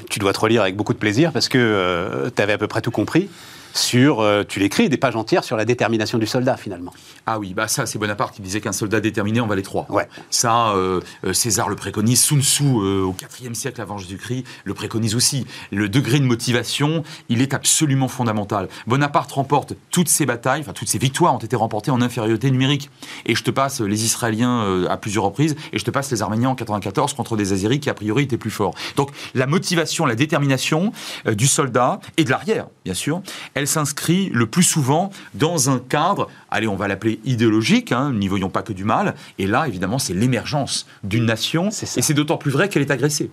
[0.08, 2.82] tu dois te relire avec beaucoup de plaisir parce que tu avais à peu près
[2.82, 3.28] tout compris
[3.74, 6.92] sur, euh, tu l'écris, des pages entières sur la détermination du soldat finalement.
[7.26, 9.86] Ah oui, bah ça c'est Bonaparte qui disait qu'un soldat déterminé en valait trois.
[9.88, 10.08] Ouais.
[10.30, 15.14] Ça, euh, euh, César le préconise, Sun Tzu au IVe siècle avant Jésus-Christ le préconise
[15.14, 15.46] aussi.
[15.70, 18.68] Le degré de motivation, il est absolument fondamental.
[18.86, 22.90] Bonaparte remporte toutes ses batailles, enfin toutes ses victoires ont été remportées en infériorité numérique.
[23.26, 26.50] Et je te passe les Israéliens à plusieurs reprises, et je te passe les Arméniens
[26.50, 28.74] en 94 contre des Azyris qui a priori étaient plus forts.
[28.96, 30.92] Donc la motivation, la détermination
[31.26, 33.22] du soldat et de l'arrière, bien sûr,
[33.54, 38.28] elle s'inscrit le plus souvent dans un cadre, allez, on va l'appeler idéologique, hein, n'y
[38.28, 42.36] voyons pas que du mal, et là, évidemment, c'est l'émergence d'une nation, et c'est d'autant
[42.36, 43.30] plus vrai qu'elle est agressée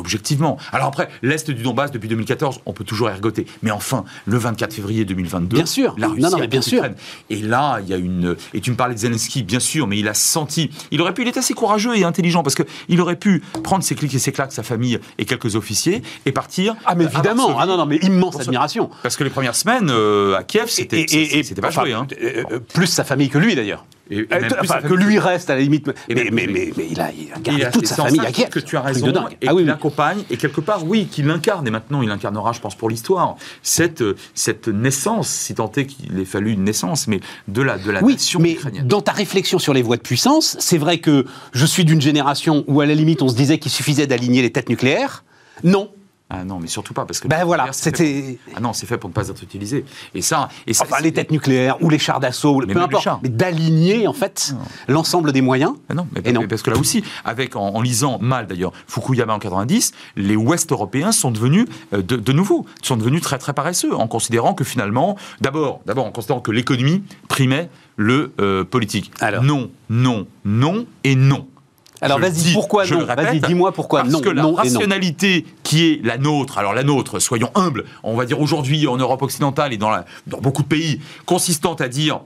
[0.00, 0.56] objectivement.
[0.72, 3.46] Alors après, l'Est du Donbass, depuis 2014, on peut toujours ergoter.
[3.62, 5.94] Mais enfin, le 24 février 2022, bien sûr.
[5.98, 6.84] la Russie non, non, bien sûr.
[7.28, 8.36] Et là, il y a une...
[8.54, 10.70] Et tu me parlais de Zelensky, bien sûr, mais il a senti...
[10.90, 11.22] Il aurait pu...
[11.22, 14.32] Il est assez courageux et intelligent, parce qu'il aurait pu prendre ses clics et ses
[14.32, 16.74] claques, sa famille et quelques officiers, et partir...
[16.86, 20.36] Ah mais évidemment Ah non, non, mais immense admiration Parce que les premières semaines, euh,
[20.36, 21.06] à Kiev, c'était
[21.60, 21.92] pas joué.
[21.92, 22.06] Hein.
[22.22, 23.84] Euh, plus sa famille que lui, d'ailleurs.
[24.10, 24.26] Et,
[24.60, 25.86] enfin, que lui reste à la limite.
[26.08, 28.48] Mais, mais, mais, il a, il a gardé toute sa famille à Kiev.
[28.48, 29.12] Que tu as raison.
[29.40, 30.22] Et ah, oui, l'accompagne.
[30.30, 31.66] Et quelque part, oui, qu'il l'incarne.
[31.66, 34.02] Et maintenant, il incarnera, je pense, pour l'histoire, cette,
[34.34, 38.02] cette naissance, si tant est qu'il ait fallu une naissance, mais de la, de la
[38.02, 41.84] oui, mais Dans ta réflexion sur les voies de puissance, c'est vrai que je suis
[41.84, 45.24] d'une génération où, à la limite, on se disait qu'il suffisait d'aligner les têtes nucléaires.
[45.62, 45.90] Non,
[46.32, 47.26] ah non, mais surtout pas parce que.
[47.26, 48.38] Ben voilà, c'était.
[48.54, 49.84] Ah non, c'est fait pour ne pas être utilisé.
[50.14, 50.84] Et ça, et ça.
[50.84, 53.08] Enfin, les têtes nucléaires ou les chars d'assaut, peu importe.
[53.24, 54.54] Mais d'aligner en fait
[54.86, 55.72] l'ensemble des moyens.
[55.88, 56.46] Ah non, mais, non.
[56.46, 61.10] parce que là aussi, avec en, lisant mal d'ailleurs Fukuyama en 90, les Ouest européens
[61.10, 65.80] sont devenus euh, de, nouveau, sont devenus très très paresseux en considérant que finalement, d'abord,
[65.84, 69.10] d'abord en considérant que l'économie primait le euh, politique.
[69.20, 69.42] Alors.
[69.42, 71.48] Non, non, non et non.
[72.00, 73.04] Alors vas-y, pourquoi non?
[73.04, 74.20] Vas-y, dis-moi pourquoi parce non.
[74.20, 78.40] que la rationalité qui est la nôtre, alors la nôtre, soyons humbles, on va dire
[78.40, 79.90] aujourd'hui en Europe occidentale et dans,
[80.26, 82.20] dans beaucoup de pays, consistante à dire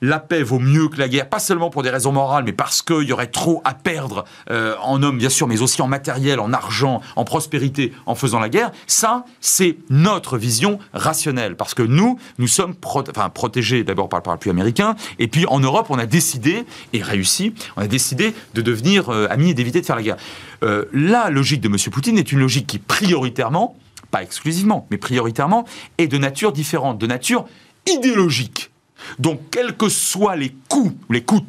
[0.00, 2.82] la paix vaut mieux que la guerre, pas seulement pour des raisons morales, mais parce
[2.82, 6.40] qu'il y aurait trop à perdre euh, en hommes, bien sûr, mais aussi en matériel,
[6.40, 8.72] en argent, en prospérité, en faisant la guerre.
[8.86, 14.50] Ça, c'est notre vision rationnelle, parce que nous, nous sommes protégés d'abord par le parapluie
[14.50, 19.10] américain, et puis en Europe, on a décidé, et réussi, on a décidé de devenir
[19.10, 20.16] euh, amis et d'éviter de faire la guerre.
[20.62, 21.76] Euh, la logique de M.
[21.92, 23.76] Poutine est une logique qui, prioritairement,
[24.10, 25.64] pas exclusivement, mais prioritairement,
[25.98, 27.46] est de nature différente, de nature
[27.86, 28.69] idéologique.
[29.18, 31.46] Donc, quels que soient les coûts, les coûts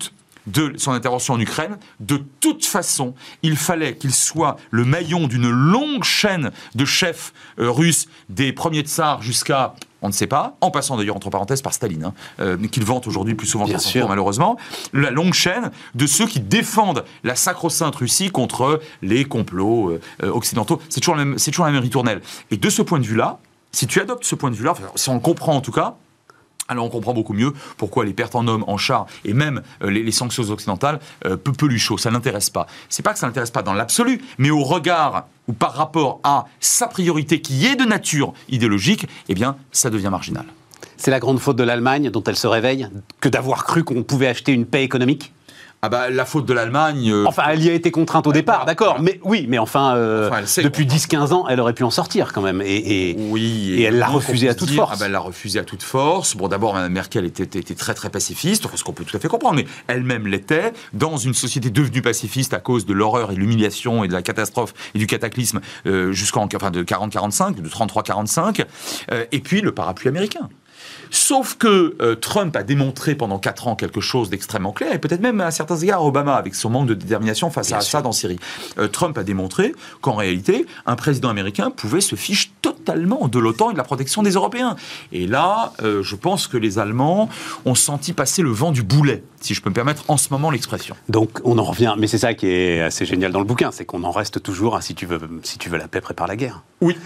[0.47, 5.49] de son intervention en Ukraine, de toute façon, il fallait qu'il soit le maillon d'une
[5.49, 10.71] longue chaîne de chefs euh, russes, des premiers tsars jusqu'à on ne sait pas, en
[10.71, 14.57] passant d'ailleurs entre parenthèses par Staline, hein, euh, qu'il vante aujourd'hui plus souvent que malheureusement,
[14.93, 19.91] la longue chaîne de ceux qui défendent la sacro-sainte Russie contre les complots
[20.23, 20.81] euh, occidentaux.
[20.89, 22.21] C'est toujours, toujours la même ritournelle.
[22.49, 23.37] Et de ce point de vue-là,
[23.71, 25.97] si tu adoptes ce point de vue-là, si on le comprend en tout cas,
[26.67, 29.89] alors on comprend beaucoup mieux pourquoi les pertes en hommes, en chars et même euh,
[29.89, 31.97] les, sanctions occidentales euh, peu, chaud.
[31.97, 32.67] Ça n'intéresse pas.
[32.89, 36.45] C'est pas que ça n'intéresse pas dans l'absolu, mais au regard ou par rapport à
[36.59, 40.45] sa priorité qui est de nature idéologique, eh bien ça devient marginal.
[40.97, 42.87] C'est la grande faute de l'Allemagne dont elle se réveille
[43.19, 45.33] que d'avoir cru qu'on pouvait acheter une paix économique?
[45.83, 47.11] Ah bah, la faute de l'Allemagne.
[47.11, 49.01] Euh, enfin, elle y a été contrainte au départ, d'accord.
[49.01, 50.29] Mais oui, mais enfin, euh,
[50.63, 52.61] depuis 10-15 ans, elle aurait pu en sortir quand même.
[52.63, 54.91] Et, oui, et, elle l'a refusé à toute force.
[54.93, 56.35] Ah bah, elle l'a refusé à toute force.
[56.35, 59.27] Bon, d'abord, Mme Merkel était, était, très très pacifiste, ce qu'on peut tout à fait
[59.27, 60.71] comprendre, mais elle-même l'était.
[60.93, 64.21] Dans une société devenue pacifiste à cause de l'horreur et de l'humiliation et de la
[64.21, 68.65] catastrophe et du cataclysme euh, jusqu'en enfin, de 40-45, de 33-45.
[69.31, 70.47] et puis le parapluie américain.
[71.09, 75.21] Sauf que euh, Trump a démontré pendant 4 ans quelque chose d'extrêmement clair, et peut-être
[75.21, 78.39] même à certains égards Obama, avec son manque de détermination face à Assad en Syrie.
[78.77, 83.69] Euh, Trump a démontré qu'en réalité, un président américain pouvait se fiche totalement de l'OTAN
[83.69, 84.75] et de la protection des Européens.
[85.11, 87.29] Et là, euh, je pense que les Allemands
[87.65, 90.51] ont senti passer le vent du boulet, si je peux me permettre en ce moment
[90.51, 90.95] l'expression.
[91.09, 93.85] Donc on en revient, mais c'est ça qui est assez génial dans le bouquin, c'est
[93.85, 96.35] qu'on en reste toujours à si tu veux, si tu veux la paix, prépare la
[96.35, 96.63] guerre.
[96.81, 96.97] Oui.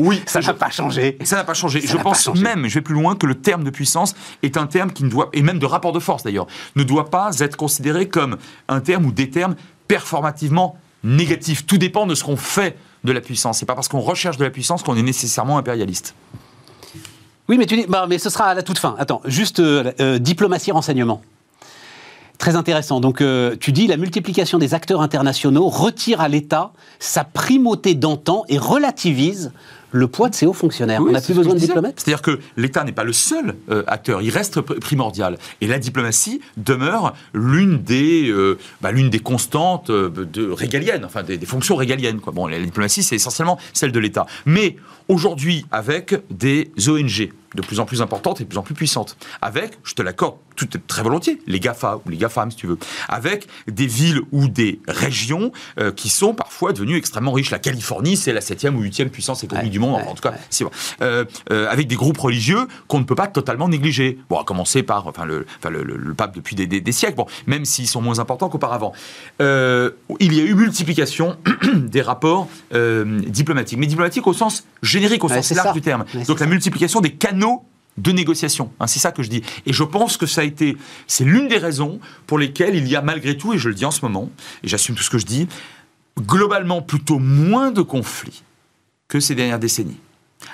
[0.00, 1.18] oui, ça n'a pas changé.
[1.24, 1.80] Ça n'a pas changé.
[1.80, 4.92] je pense même, je vais plus loin, que le terme de puissance est un terme
[4.92, 8.08] qui ne doit, et même de rapport de force d'ailleurs, ne doit pas être considéré
[8.08, 8.36] comme
[8.68, 9.54] un terme ou des termes
[9.88, 11.66] performativement négatifs.
[11.66, 13.58] Tout dépend de ce qu'on fait de la puissance.
[13.58, 16.14] C'est pas parce qu'on recherche de la puissance qu'on est nécessairement impérialiste.
[17.48, 18.94] Oui, mais tu dis, bah, mais ce sera à la toute fin.
[18.98, 21.22] Attends, juste euh, euh, diplomatie, renseignement.
[22.38, 23.00] Très intéressant.
[23.00, 28.44] Donc, euh, tu dis la multiplication des acteurs internationaux retire à l'État sa primauté d'antan
[28.48, 29.52] et relativise
[29.92, 31.00] le poids de ces hauts fonctionnaires.
[31.02, 34.22] On n'a plus besoin de diplomates C'est-à-dire que l'État n'est pas le seul euh, acteur,
[34.22, 35.38] il reste primordial.
[35.60, 41.22] Et la diplomatie demeure l'une des, euh, bah, l'une des constantes euh, de, régaliennes, enfin
[41.22, 42.20] des, fonctions régaliennes.
[42.20, 42.32] Quoi.
[42.32, 44.26] Bon, la diplomatie, c'est essentiellement celle de l'État.
[44.46, 44.76] Mais
[45.08, 49.16] aujourd'hui, avec des ONG, de plus en plus importante et de plus en plus puissante.
[49.42, 52.78] Avec, je te l'accorde tout, très volontiers, les GAFA ou les GAFAM si tu veux.
[53.08, 57.50] Avec des villes ou des régions euh, qui sont parfois devenues extrêmement riches.
[57.50, 60.30] La Californie, c'est la septième ou huitième puissance économique du monde, en tout cas.
[60.32, 60.66] Ouais.
[61.02, 64.18] Euh, euh, avec des groupes religieux qu'on ne peut pas totalement négliger.
[64.28, 67.64] Bon, à commencer par enfin, le, enfin, le, pape depuis des, des, siècles, bon, même
[67.64, 68.92] s'ils sont moins importants qu'auparavant.
[69.40, 71.36] il y a eu multiplication
[71.74, 76.04] des rapports diplomatiques, mais diplomatiques au sens générique, au sens large du terme.
[76.26, 77.64] Donc la multiplication des canaux
[77.98, 78.72] de négociation.
[78.80, 79.42] Hein, c'est ça que je dis.
[79.66, 80.76] Et je pense que ça a été,
[81.06, 83.84] c'est l'une des raisons pour lesquelles il y a malgré tout, et je le dis
[83.84, 84.30] en ce moment,
[84.62, 85.48] et j'assume tout ce que je dis,
[86.18, 88.42] globalement plutôt moins de conflits
[89.08, 90.00] que ces dernières décennies.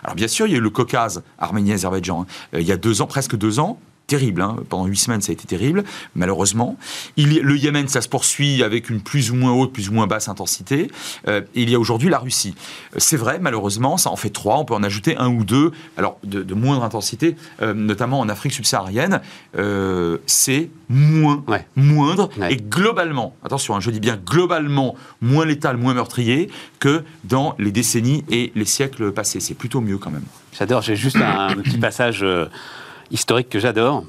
[0.02, 2.26] Alors bien sûr, il y a eu le Caucase, Arménie-Azerbaïdjan, hein.
[2.54, 4.42] euh, il y a deux ans, presque deux ans, terrible.
[4.42, 4.56] Hein.
[4.68, 5.84] Pendant huit semaines, ça a été terrible,
[6.16, 6.76] malheureusement.
[7.16, 10.08] Il, le Yémen, ça se poursuit avec une plus ou moins haute, plus ou moins
[10.08, 10.90] basse intensité.
[11.28, 12.54] Euh, il y a aujourd'hui la Russie.
[12.94, 14.58] Euh, c'est vrai, malheureusement, ça en fait trois.
[14.58, 18.52] On peut en ajouter un ou deux, alors de, moindre intensité, euh, notamment en Afrique
[18.52, 19.20] subsaharienne.
[20.26, 21.44] c'est moins,
[21.76, 27.54] moindre, et globalement, attention, hein, je dis bien globalement, moins létal, moins meurtrier que dans
[27.58, 29.40] les décennies et les siècles passés.
[29.40, 30.24] C'est plutôt mieux quand même.
[30.58, 32.24] J'adore, j'ai juste un petit passage
[33.10, 34.04] historique que j'adore.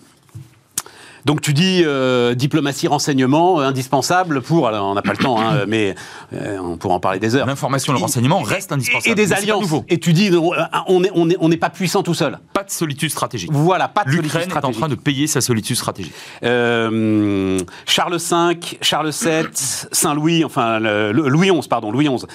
[1.25, 5.39] Donc tu dis euh, diplomatie, renseignement, euh, indispensable pour, alors on n'a pas le temps,
[5.39, 5.95] hein, mais
[6.33, 7.45] euh, on pourra en parler des heures.
[7.45, 9.11] L'information, le renseignement reste indispensable.
[9.11, 9.69] Et des alliances.
[9.89, 10.31] Et tu dis,
[10.87, 12.39] on n'est on est, on est pas puissant tout seul.
[12.53, 13.51] Pas de solitude stratégique.
[13.51, 14.53] Voilà, pas de solitude stratégique.
[14.53, 16.13] L'Ukraine est en train de payer sa solitude stratégique.
[16.41, 22.25] Charles V, Charles VII, Saint-Louis, enfin Louis XI, pardon, Louis XI,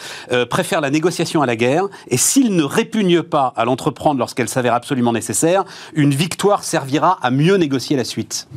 [0.49, 4.75] préfèrent la négociation à la guerre, et s'il ne répugne pas à l'entreprendre lorsqu'elle s'avère
[4.75, 8.49] absolument nécessaire, une victoire servira à mieux négocier la suite.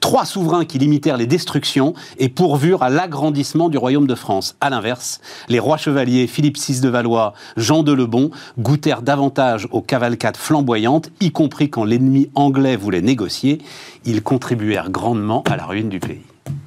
[0.00, 4.56] Trois souverains qui limitèrent les destructions et pourvurent à l'agrandissement du royaume de France.
[4.60, 9.82] À l'inverse, les rois chevaliers Philippe VI de Valois, Jean de Lebon goûtèrent davantage aux
[9.82, 13.60] cavalcades flamboyantes, y compris quand l'ennemi anglais voulait négocier.
[14.04, 16.22] Ils contribuèrent grandement à la ruine du pays.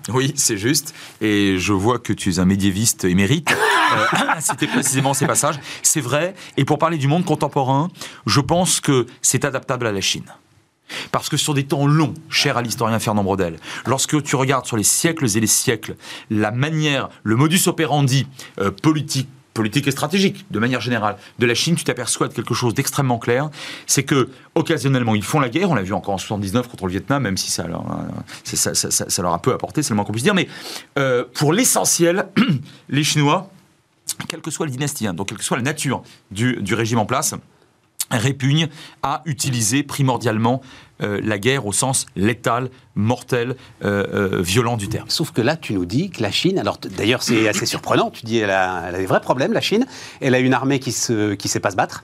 [0.10, 0.94] Oui, c'est juste.
[1.22, 3.56] Et je vois que tu es un médiéviste émérite.
[3.92, 4.06] Euh,
[4.40, 5.60] C'était précisément ces passages.
[5.84, 6.34] C'est vrai.
[6.56, 7.90] Et pour parler du monde contemporain,
[8.26, 10.24] je pense que c'est adaptable à la Chine.
[11.12, 14.78] Parce que sur des temps longs, cher à l'historien Fernand Brodel, lorsque tu regardes sur
[14.78, 15.96] les siècles et les siècles,
[16.30, 18.28] la manière, le modus operandi
[18.60, 22.54] euh, politique, politique et stratégique, de manière générale, de la Chine, tu t'aperçois de quelque
[22.54, 23.50] chose d'extrêmement clair,
[23.86, 26.92] c'est que occasionnellement ils font la guerre, on l'a vu encore en 79 contre le
[26.92, 27.84] Vietnam, même si ça leur,
[28.44, 30.48] ça, ça, ça, leur a peu apporté, c'est le moins qu'on puisse dire, mais
[30.98, 32.28] euh, pour l'essentiel,
[32.90, 33.50] les Chinois,
[34.28, 37.00] quelle que soit la dynastie, hein, donc quelle que soit la nature du, du régime
[37.00, 37.36] en place,
[38.18, 38.68] répugne
[39.04, 40.62] à utiliser primordialement
[41.02, 44.06] euh, la guerre au sens létal, mortel, euh,
[44.38, 45.10] euh, violent du terme.
[45.10, 48.26] Sauf que là, tu nous dis que la Chine, alors d'ailleurs c'est assez surprenant, tu
[48.26, 49.86] dis elle a, elle a, des vrais problèmes, la Chine,
[50.22, 52.04] elle a une armée qui ne qui sait pas se battre.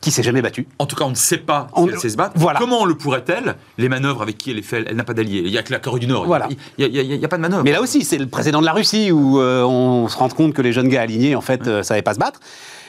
[0.00, 0.66] qui s'est jamais battue.
[0.80, 2.32] En tout cas, on ne sait pas si On- elle sait se battre.
[2.34, 2.58] voilà.
[2.58, 5.42] Comment le pourrait-elle Les manœuvres avec qui elle est faite, elle n'a pas d'alliés.
[5.44, 6.26] Il n'y a que la Corée du Nord.
[6.26, 6.48] Voilà.
[6.76, 7.62] Il n'y a, a- pas de manœuvre.
[7.62, 10.54] Mais là aussi, c'est le président de la Russie où euh, on se rend compte
[10.54, 12.40] que les jeunes gars alignés, en fait, euh, savaient pas se battre.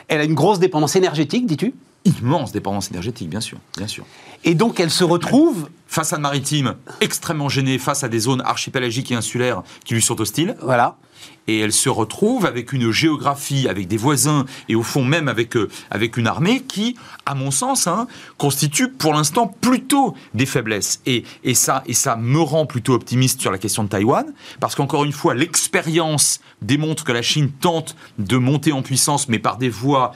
[0.08, 1.76] Elle a une grosse dépendance énergétique, dis-tu?
[2.06, 3.58] Immense dépendance énergétique, bien sûr.
[3.78, 4.06] Bien sûr.
[4.44, 9.16] Et donc, elle se retrouve, Façade maritime extrêmement gênée face à des zones archipélagiques et
[9.16, 10.56] insulaires qui lui sont hostiles.
[10.62, 10.98] voilà,
[11.48, 15.56] et elle se retrouve avec une géographie, avec des voisins, et au fond même avec,
[15.56, 21.02] euh, avec une armée qui, à mon sens, hein, constitue pour l'instant plutôt des faiblesses.
[21.06, 24.26] Et, et, ça, et ça me rend plutôt optimiste sur la question de Taïwan,
[24.60, 29.40] parce qu'encore une fois, l'expérience démontre que la Chine tente de monter en puissance, mais
[29.40, 30.14] par des voies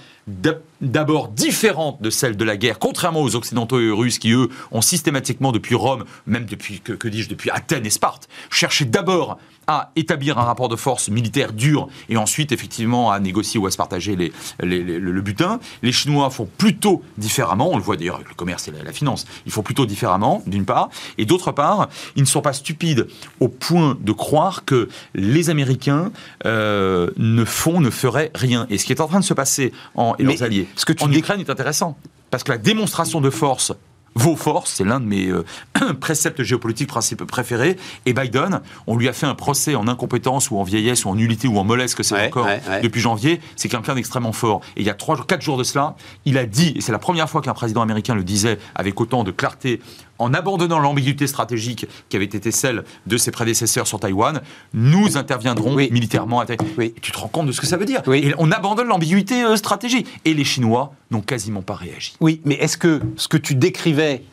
[0.82, 4.50] d'abord différentes de celles de la guerre, contrairement aux Occidentaux et aux Russes qui, eux,
[4.72, 9.92] ont systématiquement, depuis Rome, même depuis, que dis-je, depuis Athènes et Sparte, cherché d'abord à
[9.98, 13.76] établir un rapport de force militaire dur et ensuite, effectivement, à négocier ou à se
[13.78, 14.32] partager les,
[14.64, 15.60] les- les- le, butin.
[15.84, 18.94] Les Chinois font plutôt différemment, on le voit d'ailleurs avec le commerce et la, la
[18.94, 23.08] finance, ils font plutôt différemment, d'une part, et d'autre part, ils ne sont pas stupides
[23.42, 26.12] au point de croire que les Américains
[26.46, 28.68] euh, ne font, ne feraient rien.
[28.70, 30.94] Et ce qui est en train de se passer en, et leurs alliés ce que
[30.94, 31.98] tu en dis- Ukraine est intéressant.
[32.30, 33.72] Parce que la démonstration de force,
[34.16, 35.44] vos forces, c'est l'un de mes euh,
[36.00, 37.78] préceptes géopolitiques principaux préférés.
[38.06, 41.16] Et Biden, on lui a fait un procès en incompétence ou en vieillesse ou en
[41.16, 42.82] nullité ou en mollesse que c'est Ouais, encore ouais, ouais.
[42.82, 43.40] depuis janvier.
[43.56, 44.62] C'est quelqu'un d'extrêmement fort.
[44.76, 47.00] Et il y a trois, quatre jours de cela, il a dit, et c'est la
[47.00, 49.82] première fois qu'un président américain le disait avec autant de clarté,
[50.20, 54.42] en abandonnant l'ambiguïté stratégique qui avait été celle de ses prédécesseurs sur Taïwan,
[54.74, 55.90] nous interviendrons Oui.
[55.92, 56.68] militairement à Taïwan.
[56.78, 56.94] Oui.
[56.98, 58.20] Et tu te rends compte de ce que ça veut dire Oui.
[58.20, 60.08] Et on abandonne l'ambiguïté euh, stratégique.
[60.26, 62.14] Et les Chinois n'ont quasiment pas réagi.
[62.20, 64.24] Oui, mais est-ce que ce que tu décrivais,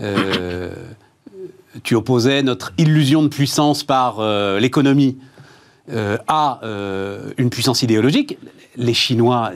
[0.00, 0.72] euh,
[1.82, 5.18] tu opposais notre illusion de puissance par euh, l'économie
[6.28, 6.60] à
[7.36, 8.38] une puissance idéologique
[8.76, 9.50] Les Chinois,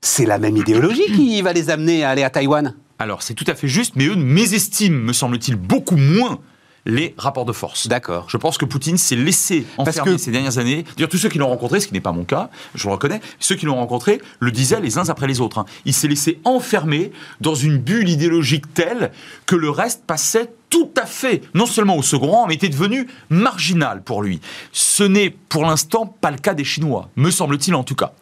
[0.00, 2.74] c'est la même idéologie qui va les amener à aller à Taïwan?
[3.00, 6.38] Alors, c'est tout à fait juste, mais eux mésestiment, me semble-t-il, beaucoup moins
[6.86, 7.88] les rapports de force.
[7.88, 8.26] D'accord.
[8.30, 10.84] Je pense que Poutine s'est laissé enfermer que- ces dernières années.
[10.96, 13.20] D'ailleurs, tous ceux qui l'ont rencontré, ce qui n'est pas mon cas, je le reconnais,
[13.38, 15.58] ceux qui l'ont rencontré le disaient les uns après les autres.
[15.58, 15.66] hein.
[15.84, 19.12] Il s'est laissé enfermer dans une bulle idéologique telle
[19.46, 23.08] que le reste passait tout à fait, non seulement au second rang, mais était devenu
[23.28, 24.40] marginal pour lui.
[24.72, 28.12] Ce n'est pour l'instant pas le cas des Chinois, me semble-t-il en tout cas.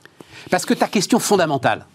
[0.50, 1.86] Parce que ta question fondamentale,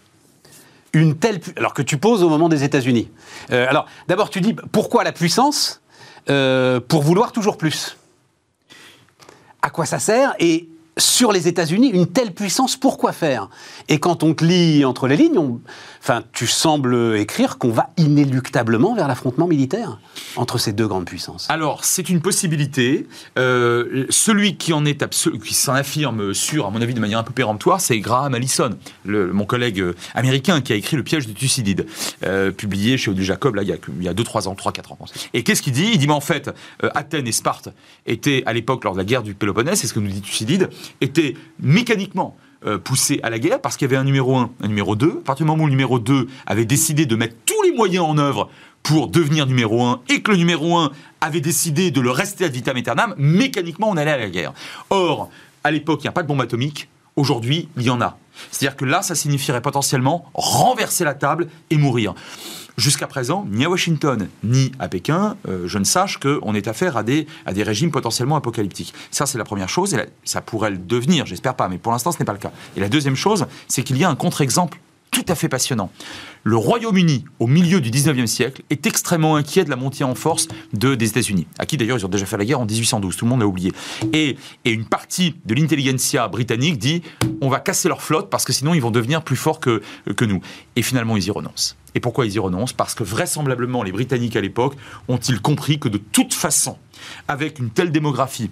[0.94, 3.10] une telle, alors que tu poses au moment des États-Unis.
[3.50, 5.80] Euh, alors, d'abord, tu dis pourquoi la puissance
[6.30, 7.96] Euh, Pour vouloir toujours plus?
[9.62, 10.34] À quoi ça sert?
[10.38, 13.48] Et sur les États-Unis, une telle puissance, pourquoi faire?
[13.88, 15.60] Et quand on te lit entre les lignes, on-
[16.04, 19.98] enfin, tu sembles écrire qu'on va inéluctablement vers l'affrontement militaire
[20.36, 21.48] entre ces deux grandes puissances.
[21.48, 23.06] Alors, c'est une possibilité.
[23.38, 27.98] Euh, celui qui s'en affirme sûr, à mon avis, de manière un peu péremptoire, c'est
[28.00, 28.70] Graham Allison,
[29.06, 31.86] mon collègue euh, américain qui a écrit Le piège du Thucydide,
[32.22, 34.92] euh, publié chez Odile Jacob, là, il y a, il y a 2-3 ans, 3-4
[34.92, 34.98] ans.
[35.32, 35.88] Et qu'est-ce qu'il dit?
[35.94, 36.50] Il dit, mais en fait,
[36.82, 37.70] Athènes et Sparte
[38.04, 40.68] étaient, à l'époque, lors de la guerre du Péloponnèse, c'est ce que nous dit Thucydide,
[41.00, 44.68] étaient mécaniquement euh, poussés à la guerre parce qu'il y avait un numéro 1, un
[44.68, 45.08] numéro 2.
[45.08, 48.04] À partir du moment où le numéro 2 avait décidé de mettre tous les moyens
[48.04, 48.48] en œuvre
[48.82, 52.52] pour devenir numéro 1 et que le numéro 1 avait décidé de le rester ad
[52.52, 54.52] vitam aeternam, mécaniquement on allait à la guerre.
[54.90, 55.30] Or,
[55.62, 56.88] à l'époque, il n'y a pas de bombe atomique.
[57.16, 58.18] Aujourd'hui, il y en a.
[58.50, 62.14] C'est-à-dire que là, ça signifierait potentiellement renverser la table et mourir.
[62.76, 66.96] Jusqu'à présent, ni à Washington ni à Pékin, euh, je ne sache qu'on est affaire
[66.96, 68.92] à des, à des régimes potentiellement apocalyptiques.
[69.12, 72.10] Ça, c'est la première chose, et ça pourrait le devenir, j'espère pas, mais pour l'instant,
[72.10, 72.50] ce n'est pas le cas.
[72.76, 74.80] Et la deuxième chose, c'est qu'il y a un contre-exemple
[75.12, 75.92] tout à fait passionnant.
[76.42, 80.48] Le Royaume-Uni, au milieu du 19e siècle, est extrêmement inquiet de la montée en force
[80.72, 83.24] de, des États-Unis, à qui d'ailleurs ils ont déjà fait la guerre en 1812, tout
[83.24, 83.70] le monde l'a oublié.
[84.12, 87.02] Et, et une partie de l'intelligentsia britannique dit
[87.40, 89.80] on va casser leur flotte parce que sinon ils vont devenir plus forts que,
[90.16, 90.40] que nous.
[90.74, 91.76] Et finalement ils y renoncent.
[91.94, 92.72] Et pourquoi ils y renoncent?
[92.72, 94.74] Parce que vraisemblablement les Britanniques à l'époque
[95.08, 96.76] ont-ils compris que de toute façon,
[97.28, 98.50] avec une telle démographie,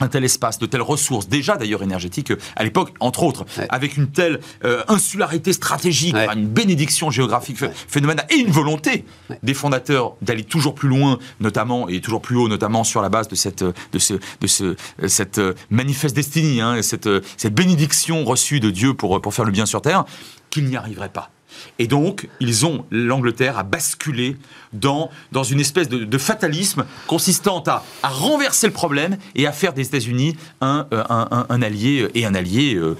[0.00, 3.66] un tel espace, de telles ressources, déjà d'ailleurs énergétiques euh, à l'époque, entre autres, Ouais.
[3.70, 6.26] avec une telle euh, insularité stratégique, Ouais.
[6.34, 9.04] une bénédiction géographique ph- phénoménale et une volonté
[9.44, 13.28] des fondateurs d'aller toujours plus loin, notamment et toujours plus haut, notamment sur la base
[13.28, 14.74] de cette euh, de ce de ce
[15.06, 19.66] cette manifeste destinée, hein, cette cette bénédiction reçue de Dieu pour pour faire le bien
[19.66, 20.06] sur terre,
[20.50, 21.30] qu'ils n'y arriveraient pas.
[21.78, 24.36] Et donc, ils ont, l'Angleterre, à basculer
[24.72, 29.72] dans, dans une espèce de, fatalisme consistant à, à renverser le problème et à faire
[29.72, 32.96] des États-Unis un, euh, un, allié, euh, et un allié euh,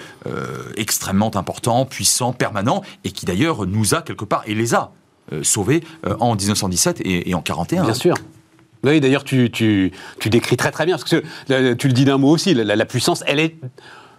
[0.76, 4.92] extrêmement important, puissant, permanent, et qui d'ailleurs nous a quelque part, et les a,
[5.42, 5.82] sauvés
[6.20, 7.84] en 1917 et, en 41.
[7.84, 8.14] Bien sûr.
[8.82, 12.18] Oui, d'ailleurs, tu, tu, tu décris très très bien, parce que tu le dis d'un
[12.18, 13.56] mot aussi, la puissance, elle est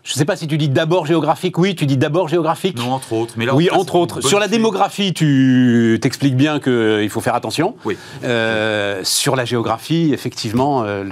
[0.06, 1.58] Je ne sais pas si tu dis d'abord géographique.
[1.58, 2.78] Oui, tu dis d'abord géographique.
[2.78, 3.34] Non, entre autres.
[3.38, 4.22] Mais là, oui, entre autres.
[4.22, 7.76] Sur la démographie, tu t'expliques bien qu'il faut faire attention.
[7.86, 7.97] Oui.
[8.24, 10.84] Euh, sur la géographie, effectivement.
[10.84, 11.03] Euh,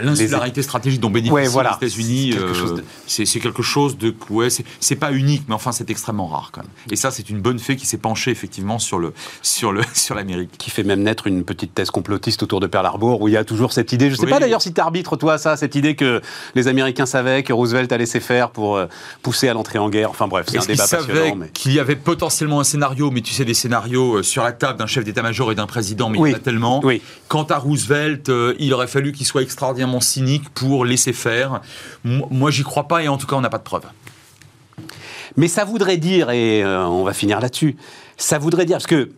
[0.00, 2.34] L'insularité stratégique dont bénéficient les États-Unis,
[3.06, 4.14] c'est quelque, chose de.
[4.30, 4.48] Ouais,
[4.80, 6.70] c'est pas unique, mais enfin, c'est extrêmement rare quand même.
[6.90, 9.18] Et ça, c'est une bonne fée qui s'est penchée effectivement sur l'Amérique.
[9.42, 10.16] Sur le, sur
[10.56, 13.36] qui fait même naître une petite thèse complotiste autour de Pearl Harbor, où il y
[13.36, 14.06] a toujours cette idée.
[14.06, 16.22] Je ne sais pas d'ailleurs si tu arbitres, toi, ça, cette idée que
[16.54, 18.86] les Américains savaient que Roosevelt laisser faire pour euh,
[19.22, 20.10] pousser à l'entrée en guerre.
[20.10, 21.36] Enfin bref, c'est un débat passionnant.
[21.36, 21.48] Mais...
[21.50, 24.78] Qu'il y avait potentiellement un scénario, mais tu sais, des scénarios euh, sur la table
[24.78, 26.80] d'un chef d'état-major et d'un président, mais il y en a tellement.
[26.84, 27.02] Oui.
[27.28, 31.60] Quant à Roosevelt, euh, il aurait fallu qu'il soit extraordinairement cynique pour laisser faire.
[32.04, 33.86] Moi, j'y crois pas et en tout cas, on n'a pas de preuves.
[35.36, 37.76] Mais ça voudrait dire, et on va finir là-dessus,
[38.16, 39.10] ça voudrait dire, parce que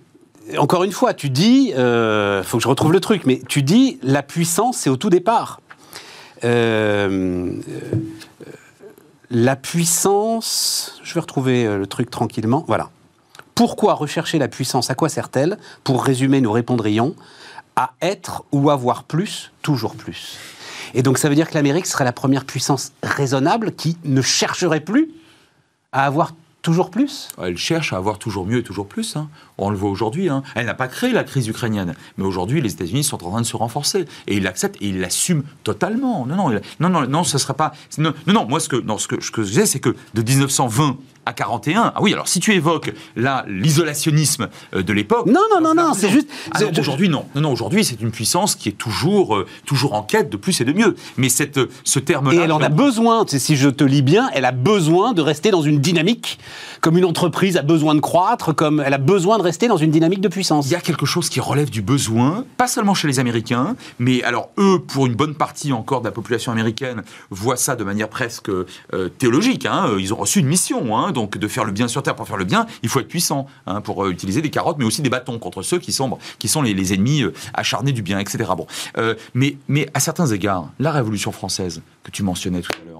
[0.58, 3.98] encore une fois, tu dis, il faut que je retrouve le truc, mais tu dis
[4.02, 5.60] la puissance, c'est au tout départ.
[6.44, 7.52] Euh,
[9.30, 12.90] la puissance, je vais retrouver euh, le truc tranquillement, voilà.
[13.54, 14.90] Pourquoi rechercher la puissance?
[14.90, 15.58] À quoi sert-elle?
[15.84, 17.14] Pour résumer, nous répondrions
[17.76, 20.38] à être ou avoir plus, toujours plus.
[20.94, 24.80] Et donc ça veut dire que l'Amérique serait la première puissance raisonnable qui ne chercherait
[24.80, 25.10] plus
[25.92, 29.16] à avoir toujours plus Elle cherche à avoir toujours mieux et toujours plus.
[29.16, 29.28] Hein.
[29.58, 30.28] On le voit aujourd'hui.
[30.28, 30.42] Hein.
[30.54, 31.94] Elle n'a pas créé la crise ukrainienne.
[32.16, 34.06] Mais aujourd'hui, les États-Unis sont en train de se renforcer.
[34.26, 36.26] Et il l'accepte et il l'assume totalement.
[36.26, 37.72] Non, non, non, non, ce ne sera pas.
[37.98, 41.92] Non, non, moi, ce que je disais, c'est que de 1920 à 41.
[41.94, 45.26] Ah oui, alors si tu évoques là l'isolationnisme euh, de l'époque.
[45.26, 46.28] Non, non, non, non, c'est juste.
[46.52, 47.26] Ah aujourd'hui, non.
[47.34, 50.60] Non, non, aujourd'hui, c'est une puissance qui est toujours, euh, toujours en quête de plus
[50.60, 50.96] et de mieux.
[51.16, 52.34] Mais cette, euh, ce terme-là.
[52.34, 55.50] Et elle en a besoin, si je te lis bien, elle a besoin de rester
[55.50, 56.38] dans une dynamique,
[56.80, 59.90] comme une entreprise a besoin de croître, comme elle a besoin de rester dans une
[59.90, 60.66] dynamique de puissance.
[60.66, 64.22] Il y a quelque chose qui relève du besoin, pas seulement chez les Américains, mais
[64.22, 68.08] alors eux, pour une bonne partie encore de la population américaine, voient ça de manière
[68.08, 68.50] presque
[69.18, 69.66] théologique.
[69.66, 69.90] Hein.
[69.98, 70.96] Ils ont reçu une mission.
[70.96, 73.08] Hein donc de faire le bien sur Terre pour faire le bien, il faut être
[73.08, 76.18] puissant hein, pour euh, utiliser des carottes, mais aussi des bâtons contre ceux qui sont,
[76.62, 78.50] les, ennemis euh, acharnés du bien, etc.
[78.96, 82.99] Euh, mais, mais à certains égards, la Révolution française que tu mentionnais tout à l'heure,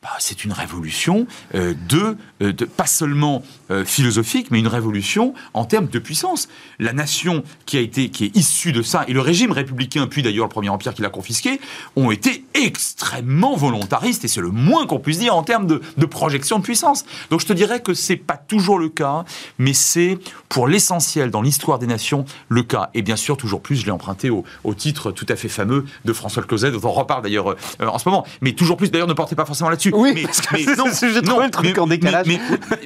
[0.00, 1.26] bah, c'est une révolution
[1.56, 3.42] euh, de, euh, de, pas seulement
[3.72, 6.48] euh, philosophique, mais une révolution en termes de puissance.
[6.78, 10.22] La nation qui a été, qui est issue de ça, et le régime républicain, puis
[10.22, 11.60] d'ailleurs le Premier Empire qui l'a confisqué,
[11.96, 16.60] ont été extrêmement volontaristes, et c'est le moins qu'on puisse dire en termes de, projection
[16.60, 17.04] de puissance.
[17.30, 19.24] Donc je te dirais que c'est pas toujours le cas,
[19.58, 20.16] mais c'est
[20.48, 22.90] pour l'essentiel dans l'histoire des nations le cas.
[22.94, 25.84] Et bien sûr, toujours plus, je l'ai emprunté au, au, titre tout à fait fameux
[26.04, 28.24] de François Closet, dont on reparle d'ailleurs en ce moment.
[28.42, 29.87] Mais toujours plus, d'ailleurs, ne portez pas forcément là-dessus.
[29.92, 32.26] Oui, mais, parce que mais non, j'ai trouvé le truc en décalage.
[32.26, 32.40] Mais,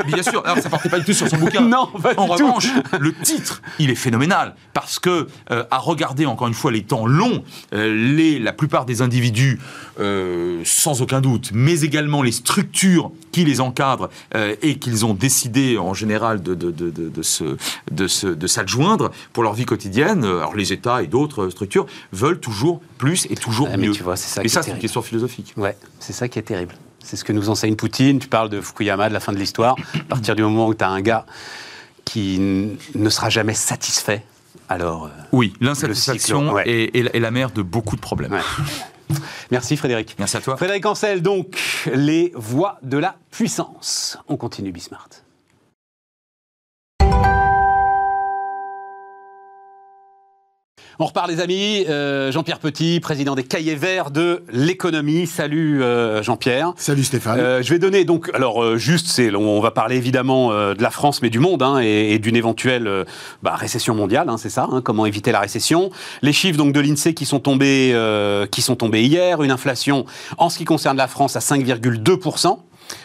[0.06, 1.60] bien sûr, alors ça portait pas du tout sur son bouquin.
[1.68, 6.26] non, pas En du revanche, le titre, il est phénoménal parce que euh, à regarder
[6.26, 7.44] encore une fois les temps longs,
[7.74, 9.60] euh, les, la plupart des individus,
[10.00, 15.78] euh, sans aucun doute, mais également les structures qui les encadrent et qu'ils ont décidé
[15.78, 17.56] en général de, de, de, de, se,
[17.90, 20.24] de, se, de s'adjoindre pour leur vie quotidienne.
[20.24, 23.92] Alors les États et d'autres structures veulent toujours plus et toujours ah, mieux.
[23.92, 25.54] Tu vois, ça et ça, c'est une question philosophique.
[25.56, 26.74] Ouais, c'est ça qui est terrible.
[27.02, 28.18] C'est ce que nous enseigne Poutine.
[28.18, 29.76] Tu parles de Fukuyama, de la fin de l'histoire.
[29.94, 31.26] À partir du moment où tu as un gars
[32.04, 34.22] qui ne sera jamais satisfait,
[34.68, 35.06] alors.
[35.06, 38.38] Euh, oui, l'insatisfaction est, la mère de beaucoup de problèmes.
[39.50, 40.16] Merci Frédéric.
[40.18, 40.56] Merci à toi.
[40.56, 41.58] Frédéric Ancel, donc,
[41.92, 44.18] les voies de la puissance.
[44.28, 45.08] On continue Bismart.
[51.02, 51.84] On repart les amis.
[51.88, 55.26] Euh, Jean-Pierre Petit, président des Cahiers Verts de l'économie.
[55.26, 56.74] Salut euh, Jean-Pierre.
[56.76, 57.40] Salut Stéphane.
[57.40, 61.20] Euh, je vais donner donc, alors juste, c'est, on va parler évidemment de la France,
[61.20, 62.88] mais du monde hein, et, d'une éventuelle
[63.42, 64.28] bah, récession mondiale.
[64.28, 64.68] Hein, c'est ça.
[64.70, 65.90] Hein, comment éviter la récession
[66.22, 67.92] Les chiffres donc de l'Insee qui sont tombés,
[68.52, 69.42] qui sont tombés hier.
[69.42, 70.06] Une inflation
[70.38, 72.16] en ce qui concerne la France à 5,2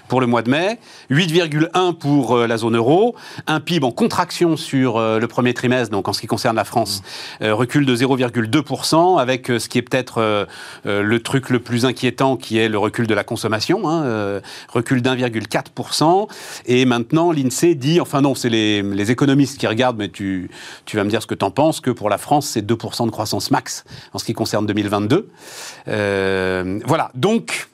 [0.08, 0.80] pour le mois de mai,
[1.12, 3.16] 8,1 pour euh, la zone euro,
[3.46, 6.64] un PIB en contraction sur euh, le premier trimestre, donc en ce qui concerne la
[6.64, 7.04] France,
[7.42, 10.48] euh, recul de 0,2%, avec ce qui est peut-être
[10.86, 16.28] le truc le plus inquiétant, qui est le recul de la consommation, hein, recul d'1,4%.
[16.66, 20.50] Et maintenant, l'INSEE dit, enfin non, c'est les, économistes qui regardent, mais tu,
[20.86, 23.06] tu vas me dire ce que tu en penses, que pour la France, c'est 2%
[23.06, 23.84] de croissance max
[24.14, 25.30] en ce qui concerne 2022.
[25.86, 27.68] voilà, donc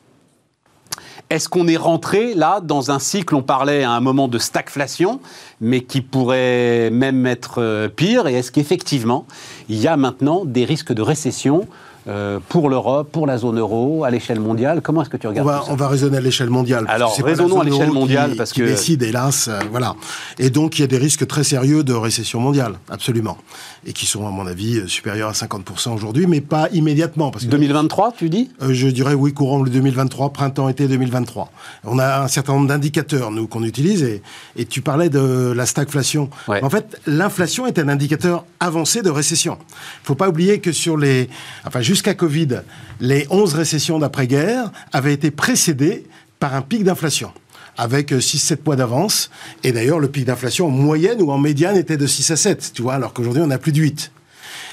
[1.33, 5.19] est-ce qu'on est rentré là dans un cycle, on parlait à un moment de stagflation,
[5.61, 8.27] mais qui pourrait même être euh, pire?
[8.27, 9.25] Et est-ce qu'effectivement,
[9.67, 11.67] il y a maintenant des risques de récession
[12.07, 14.81] euh, pour l'Europe, pour la zone euro, à l'échelle mondiale?
[14.83, 15.71] Comment est-ce que tu regardes on va, tout ça?
[15.71, 16.85] on va raisonner à l'échelle mondiale.
[16.87, 19.95] Alors, raisonnons à l'échelle mondiale, qui- parce qui que- décide, hélas, euh, voilà.
[20.37, 23.37] Et donc, il y a des risques très sérieux de récession mondiale, absolument.
[23.85, 27.31] Et qui sont, à mon avis, euh, supérieurs à 50% aujourd'hui, mais pas immédiatement.
[27.31, 28.49] Parce que 2023, tu dis?
[28.61, 31.51] Euh, je dirais oui, courant le 2023, printemps-été 2023.
[31.83, 34.21] On a un certain nombre d'indicateurs, nous, qu'on utilise, et,
[34.55, 36.29] et tu parlais de la stagflation.
[36.47, 36.63] Ouais.
[36.63, 39.57] En fait, l'inflation est un indicateur avancé de récession.
[40.03, 41.29] Il faut pas oublier que sur les...
[41.65, 42.61] Enfin, jusqu'à Covid,
[42.99, 46.05] les 11 récessions d'après-guerre avaient été précédées
[46.39, 47.31] par un pic d'inflation
[47.77, 49.29] avec 6-7 mois d'avance.
[49.63, 52.71] Et d'ailleurs, le pic d'inflation en moyenne ou en médiane était de 6 à 7,
[52.73, 54.11] tu vois, alors qu'aujourd'hui, on a plus de 8.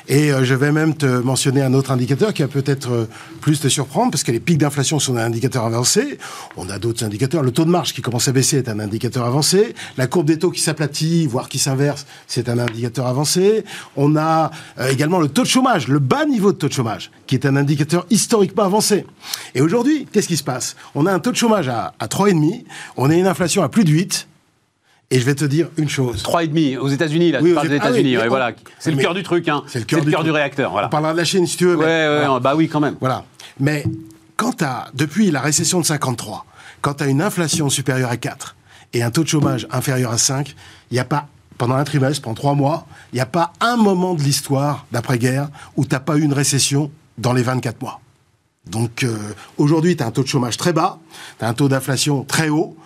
[0.09, 3.09] Et euh, je vais même te mentionner un autre indicateur qui va peut-être euh,
[3.41, 6.19] plus te surprendre, parce que les pics d'inflation sont un indicateur avancé.
[6.57, 7.43] On a d'autres indicateurs.
[7.43, 9.75] Le taux de marge qui commence à baisser est un indicateur avancé.
[9.97, 13.65] La courbe des taux qui s'aplatit, voire qui s'inverse, c'est un indicateur avancé.
[13.97, 17.11] On a euh, également le taux de chômage, le bas niveau de taux de chômage,
[17.27, 19.07] qui est un indicateur historiquement avancé.
[19.55, 20.77] Et aujourd'hui, qu'est-ce qui se passe?
[20.95, 22.65] On a un taux de chômage à, à 3,5,
[22.97, 24.29] on a une inflation à plus de 8.
[25.13, 26.23] Et je vais te dire une chose.
[26.23, 28.53] 3,5 aux États-Unis, là, Oui, tu aux parles ah États-Unis, oui, mais voilà.
[28.79, 29.65] C'est le cœur du truc, hein.
[29.67, 30.87] C'est le cœur du du réacteur, voilà.
[30.87, 31.77] On parlera de la Chine si tu veux.
[31.77, 32.97] mais- Ouais, bah oui, quand même.
[33.01, 33.25] Voilà.
[33.59, 33.85] Mais
[34.37, 36.47] quand tu as, depuis la récession de 53,
[36.81, 38.55] quand tu as une inflation supérieure à 4
[38.95, 40.55] et un taux de chômage inférieur à 5,
[40.91, 41.27] il n'y a pas,
[41.59, 45.49] pendant un trimestre, pendant trois mois, il n'y a pas un moment de l'histoire d'après-guerre
[45.77, 48.01] où tu n'as pas eu une récession dans les 24 mois.
[48.71, 49.17] Donc euh,
[49.59, 50.99] aujourd'hui, tu as un taux de chômage très bas,
[51.39, 52.77] tu as un taux d'inflation très haut.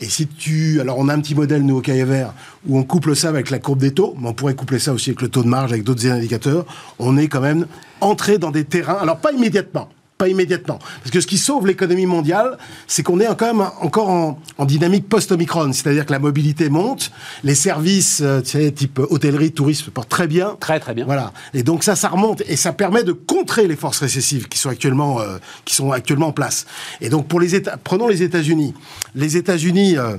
[0.00, 0.80] Et si tu.
[0.80, 2.34] Alors, on a un petit modèle, nous, au Vert,
[2.66, 5.10] où on couple ça avec la courbe des taux, mais on pourrait coupler ça aussi
[5.10, 6.66] avec le taux de marge, avec d'autres indicateurs.
[6.98, 7.66] On est quand même
[8.00, 8.98] entré dans des terrains.
[9.00, 9.88] Alors, pas immédiatement.
[10.18, 10.78] Pas immédiatement.
[11.02, 12.56] Parce que ce qui sauve l'économie mondiale,
[12.86, 15.74] c'est qu'on est quand même encore en, en dynamique post-Omicron.
[15.74, 17.10] C'est-à-dire que la mobilité monte,
[17.44, 20.56] les services, euh, tu sais, type hôtellerie, tourisme, se portent très bien.
[20.58, 21.04] Très, très bien.
[21.04, 21.34] Voilà.
[21.52, 24.70] Et donc ça, ça remonte et ça permet de contrer les forces récessives qui sont
[24.70, 25.36] actuellement, euh,
[25.66, 26.64] qui sont actuellement en place.
[27.02, 28.72] Et donc pour les États, prenons les États-Unis.
[29.14, 30.16] Les États-Unis euh,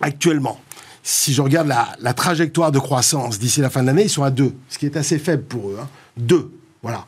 [0.00, 0.60] actuellement,
[1.04, 4.24] si je regarde la, la trajectoire de croissance d'ici la fin de l'année, ils sont
[4.24, 5.78] à 2, ce qui est assez faible pour eux.
[5.80, 5.88] Hein.
[6.16, 6.50] 2,
[6.82, 7.06] voilà.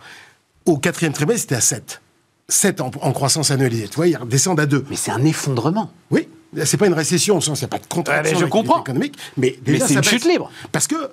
[0.65, 2.01] Au quatrième trimestre, c'était à 7.
[2.49, 3.89] 7 en, en croissance annualisée.
[3.89, 4.85] Tu vois, ils redescendent à 2.
[4.91, 5.91] Mais c'est un effondrement.
[6.11, 6.29] Oui,
[6.65, 8.81] c'est pas une récession, au sens, il n'y a pas de contraction Ouais, je comprends.
[8.83, 10.09] économique, mais c'est une baisse.
[10.09, 10.51] chute libre.
[10.73, 11.11] Parce que,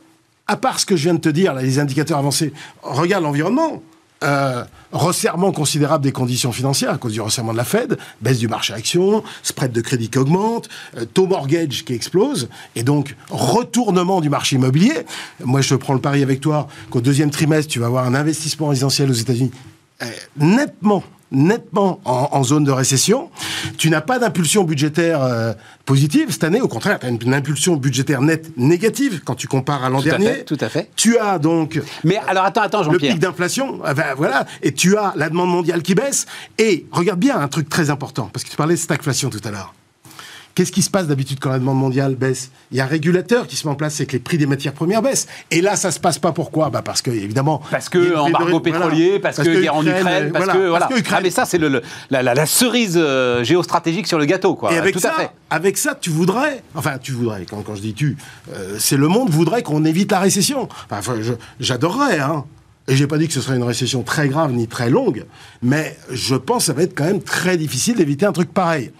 [0.48, 2.54] à part ce que je viens de te dire, là, les indicateurs avancés,
[2.84, 3.82] regarde l'environnement.
[4.24, 8.48] Euh, resserrement considérable des conditions financières à cause du resserrement de la Fed, baisse du
[8.48, 14.22] marché action, spread de crédit qui augmente, euh, taux mortgage qui explose, et donc retournement
[14.22, 14.94] du marché immobilier.
[15.44, 18.68] Moi, je prends le pari avec toi qu'au deuxième trimestre, tu vas avoir un investissement
[18.68, 19.50] résidentiel aux États-Unis
[20.04, 20.06] euh,
[20.38, 23.30] nettement nettement en, en zone de récession.
[23.78, 25.54] Tu n'as pas d'impulsion budgétaire euh,
[25.86, 26.62] positive cette année.
[26.62, 30.00] Au contraire, tu as une, une impulsion budgétaire nette négative quand tu compares à l'an
[30.00, 30.26] à dernier.
[30.28, 30.90] fait, tout à fait.
[30.96, 34.98] Tu as donc Mais alors, attends, attends, le pic d'inflation, ah ben, voilà, et tu
[34.98, 36.26] as la demande mondiale qui baisse.
[36.58, 39.52] Et regarde bien un truc très important, parce que tu parlais de stagflation tout à
[39.52, 39.74] l'heure.
[40.54, 42.52] Qu'est-ce qui se passe d'habitude quand la demande mondiale baisse?
[42.72, 44.46] Il y a un régulateur qui se met en place, c'est que les prix des
[44.46, 45.28] matières premières baissent.
[45.50, 46.70] Et là, ça se passe pas pourquoi?
[46.70, 47.62] Bah Parce que, évidemment.
[47.72, 48.60] Parce que embargo voilà.
[48.60, 50.90] pétrolier, parce, que, guerre en Ukraine, parce voilà, que voilà.
[50.92, 54.26] Ukraine- Ah mais ça c'est le, le- la, la- la cerise euh, géostratégique sur le
[54.26, 54.74] gâteau quoi.
[54.74, 55.30] Et avec Tout ça, à fait.
[55.50, 58.18] avec ça, tu voudrais, enfin, tu voudrais, quand, quand je dis tu,
[58.54, 60.68] euh, c'est le monde voudrait qu'on évite la récession.
[60.90, 61.14] Enfin,
[61.60, 62.46] j'adorerais, hein.
[62.88, 65.26] Et j'ai pas dit que ce serait une récession très grave ni très longue,
[65.62, 68.92] mais je pense que ça va être quand même très difficile d'éviter un truc pareil.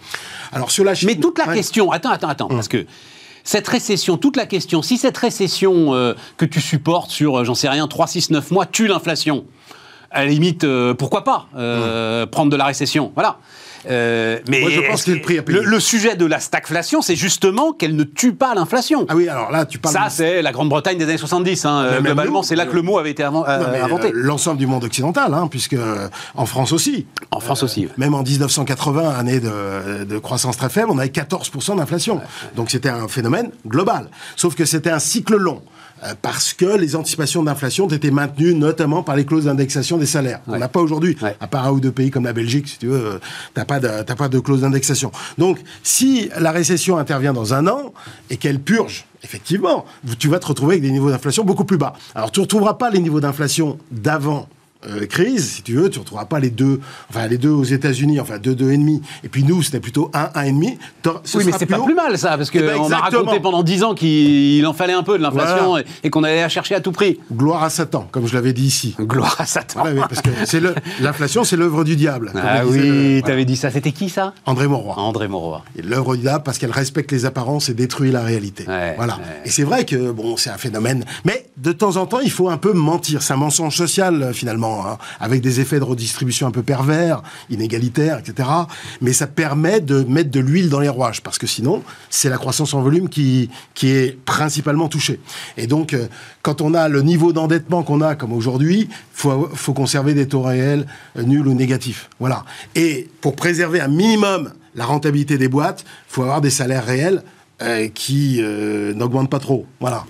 [0.52, 1.54] Alors sur la Chine, Mais toute la ouais.
[1.56, 2.86] question, attends, attends, attends, parce que
[3.44, 7.54] cette récession, toute la question, si cette récession euh, que tu supportes sur, euh, j'en
[7.54, 9.44] sais rien, 3, 6, 9 mois tue l'inflation,
[10.12, 13.38] à la limite, euh, pourquoi pas euh, prendre de la récession Voilà.
[13.90, 15.58] Euh, mais Moi, je pense c'est le prix à payer.
[15.60, 19.06] Le, le sujet de la stagflation, c'est justement qu'elle ne tue pas l'inflation.
[19.08, 19.94] Ah oui, alors là, tu parles.
[19.94, 21.64] Ça, de- c'est la Grande-Bretagne des années 70.
[21.64, 21.82] hein.
[21.84, 24.10] Euh, globalement, c'est là que le mot avait été avant- euh, euh, inventé.
[24.14, 27.06] L'ensemble du monde occidental, hein, puisque euh, en France aussi.
[27.30, 27.82] En France aussi.
[27.86, 27.92] ouais.
[27.96, 32.20] Même en 1980, année de, de croissance très faible, on avait 14% d'inflation.
[32.56, 34.08] Donc c'était un phénomène global.
[34.36, 35.62] Sauf que c'était un cycle long.
[36.04, 40.40] Euh, Parce que les anticipations d'inflation étaient maintenues notamment par les clauses d'indexation des salaires.
[40.46, 40.58] On Ouais.
[40.58, 41.36] n'a pas aujourd'hui, Ouais.
[41.40, 43.18] à part un ou deux pays comme la Belgique, si tu veux, euh,
[43.54, 45.12] t'as pas de, t'as pas de clause d'indexation.
[45.38, 47.92] Donc, si la récession intervient dans un an
[48.30, 49.84] et qu'elle purge, effectivement,
[50.18, 51.92] tu vas te retrouver avec des niveaux d'inflation beaucoup plus bas.
[52.14, 54.48] Alors, tu ne retrouveras pas les niveaux d'inflation d'avant
[54.88, 56.80] euh, crise, si tu veux, tu ne retrouveras pas les deux,
[57.10, 59.02] enfin les deux aux États-Unis, enfin deux, deux et demi.
[59.24, 60.78] Et puis nous, c'était plutôt un, un et demi.
[61.24, 61.84] Ce Oui, mais c'est pas haut.
[61.84, 63.40] plus mal ça, parce qu'on Eh ben, m'a raconté exactement.
[63.40, 65.84] pendant 10 ans qu'il en fallait un peu de l'inflation Voilà.
[66.02, 67.18] et, et qu'on allait la chercher à tout prix.
[67.32, 68.94] Gloire à Satan, comme je l'avais dit ici.
[69.00, 69.80] Gloire à Satan.
[69.80, 70.60] Voilà, oui, parce que c'est
[71.00, 72.32] l'inflation, c'est l'œuvre du diable.
[72.34, 72.78] Ah le- oui,
[73.18, 73.22] voilà.
[73.22, 73.70] t'avais dit ça.
[73.70, 74.34] C'était qui ça?
[74.46, 74.94] André Mauroy.
[74.98, 75.62] André Mauroy.
[75.82, 78.64] L'œuvre du diable parce qu'elle respecte les apparences et détruit la réalité.
[78.66, 79.14] Ouais, voilà.
[79.16, 79.42] ouais.
[79.44, 81.04] Et c'est vrai que bon, c'est un phénomène.
[81.24, 83.22] Mais de temps en temps, il faut un peu mentir.
[83.22, 87.22] C'est un mensonge social, euh, finalement, hein, avec des effets de redistribution un peu pervers,
[87.50, 88.48] inégalitaires, etc.
[89.00, 92.38] Mais ça permet de mettre de l'huile dans les rouages, parce que sinon, c'est la
[92.38, 95.20] croissance en volume qui, qui est principalement touchée.
[95.56, 96.06] Et donc, euh,
[96.42, 100.42] quand on a le niveau d'endettement qu'on a, comme aujourd'hui, faut, faut conserver des taux
[100.42, 102.08] réels euh, nuls ou négatifs.
[102.20, 102.44] Voilà.
[102.74, 107.22] Et pour préserver un minimum la rentabilité des boîtes, faut avoir des salaires réels
[107.62, 109.66] euh, qui euh, n'augmentent pas trop.
[109.80, 110.04] Voilà.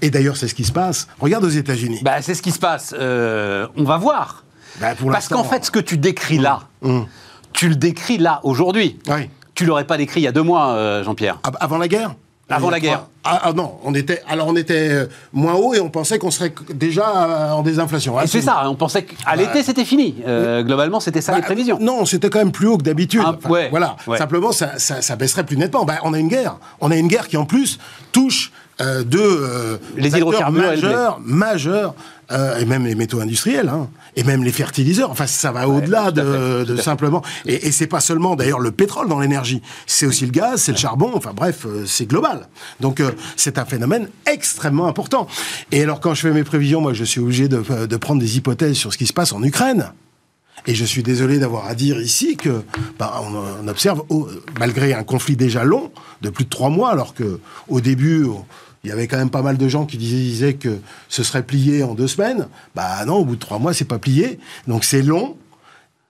[0.00, 1.08] Et d'ailleurs, c'est ce qui se passe.
[1.20, 2.00] Regarde aux États-Unis.
[2.02, 2.94] Bah, c'est ce qui se passe.
[2.98, 4.44] Euh, on va voir.
[4.80, 7.06] Bah, pour Parce qu'en fait, ce que tu décris là, Hum.
[7.52, 8.98] tu le décris là, aujourd'hui.
[9.08, 9.28] Oui.
[9.54, 11.38] Tu l'aurais pas décrit il y a deux mois, Jean-Pierre.
[11.42, 12.14] Ab- Avant la guerre?
[12.52, 13.06] Avant la guerre.
[13.24, 16.32] Ah, ah non, on était, alors on était euh, moins haut et on pensait qu'on
[16.32, 18.20] serait déjà euh, en désinflation.
[18.20, 20.16] Et c'est ça, on pensait qu'à l'été, c'était fini.
[20.26, 21.78] Euh, globalement, c'était ça les Bah, prévisions.
[21.80, 23.22] Non, c'était quand même plus haut que d'habitude.
[23.24, 23.96] Ah, ouais, voilà.
[24.08, 24.18] ouais.
[24.18, 25.84] Simplement, ça, ça- ça baisserait plus nettement.
[25.84, 26.56] Bah, on a une guerre.
[26.80, 27.78] On a une guerre qui, en plus,
[28.10, 28.50] touche
[28.80, 31.94] euh, deux euh, Les hydrocarbures majeurs, majeurs
[32.30, 35.10] euh, et même les métaux industriels, hein, et même les fertiliseurs.
[35.10, 37.22] Enfin, ça va au-delà de, de simplement.
[37.46, 39.60] Et, et c'est pas seulement, d'ailleurs, le pétrole dans l'énergie.
[39.86, 41.10] C'est aussi le gaz, c'est le charbon.
[41.14, 42.48] Enfin, bref, euh, c'est global.
[42.80, 45.26] Donc, euh, c'est un phénomène extrêmement important.
[45.72, 48.38] Et alors, quand je fais mes prévisions, moi, je suis obligé de, de prendre des
[48.38, 49.92] hypothèses sur ce qui se passe en Ukraine.
[50.66, 52.62] Et je suis désolé d'avoir à dire ici que
[52.98, 54.02] bah, on, observe,
[54.58, 55.90] malgré un conflit déjà long
[56.20, 58.26] de plus de trois mois, alors que au début
[58.84, 61.84] il y avait quand même pas mal de gens qui disaient, que ce serait plié
[61.84, 62.48] en deux semaines.
[62.74, 64.40] Bah non, au bout de trois mois, c'est pas plié.
[64.66, 65.36] Donc c'est long.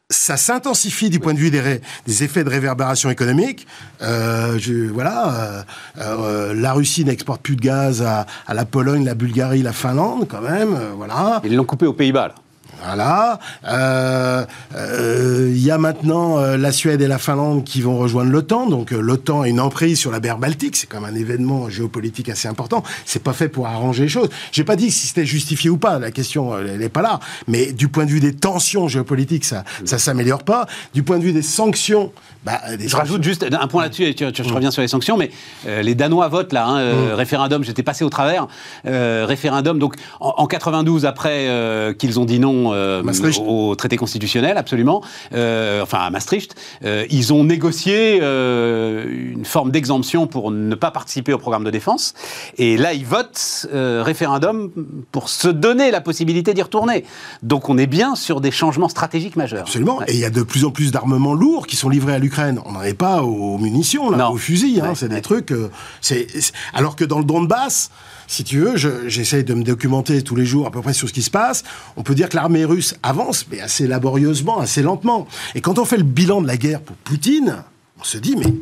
[0.09, 3.66] Ça s'intensifie du point de vue des, effets de réverbération économique.
[4.03, 4.59] Euh,
[4.92, 5.62] voilà, euh,
[5.98, 10.26] euh, la Russie n'exporte plus de gaz à, à la Pologne, la Bulgarie, la Finlande,
[10.28, 10.78] quand même.
[10.96, 11.40] voilà.
[11.44, 12.34] Ils l'ont coupé aux Pays-Bas.
[12.83, 12.93] Là.
[12.95, 13.41] Voilà.
[13.68, 14.45] Euh,
[14.76, 18.66] euh, Il y a maintenant euh, la Suède et la Finlande qui vont rejoindre l'OTAN.
[18.66, 20.76] Donc l'OTAN a une emprise sur la mer Baltique.
[20.76, 22.83] C'est même un événement géopolitique assez important.
[23.05, 24.28] C'est pas fait pour arranger les choses.
[24.53, 25.99] J'ai pas dit si c'était justifié ou pas.
[25.99, 27.20] La question, elle n'est pas là.
[27.49, 30.66] Mais du point de vue des tensions géopolitiques, ça, ça s'améliore pas.
[30.95, 32.12] Du point de vue des sanctions,
[32.45, 34.82] bah, des Je sanctions- rajoute juste un point là-dessus, et tu- tu- je reviens sur
[34.82, 35.30] les sanctions, mais
[35.66, 38.47] euh, les Danois votent là, hein, euh, référendum, j'étais passé au travers,
[38.86, 43.03] euh, référendum, donc en, en 92, après euh, qu'ils ont dit non euh,
[43.47, 45.03] au, traité constitutionnel, absolument,
[45.34, 50.90] euh, enfin à Maastricht, euh, ils ont négocié euh, une forme d'exemption pour ne pas
[50.90, 52.14] participer au programme de défense,
[52.59, 54.70] et là ils votent euh, référendum
[55.12, 57.05] pour se donner la possibilité d'y retourner.
[57.43, 59.61] Donc on est bien sur des changements stratégiques majeurs.
[59.61, 59.99] Absolument.
[59.99, 60.07] Ouais.
[60.09, 62.32] Et il y a de plus en plus d'armements lourds qui sont livrés à l'Ukraine.
[62.39, 64.80] On n'en est pas aux munitions, là, aux fusils.
[64.80, 64.89] hein.
[64.91, 65.16] Ouais, c'est ouais.
[65.16, 65.53] des trucs.
[65.53, 65.70] euh,
[66.01, 66.26] c'est
[66.74, 67.91] alors que dans le Donbass,
[68.26, 71.09] si tu veux, je- j'essaye de me documenter tous les jours à peu près sur
[71.09, 71.64] ce qui se passe.
[71.97, 75.26] On peut dire que l'armée russe avance, mais assez laborieusement, assez lentement.
[75.55, 77.57] Et quand on fait le bilan de la guerre pour Poutine,
[78.01, 78.53] on se dit mais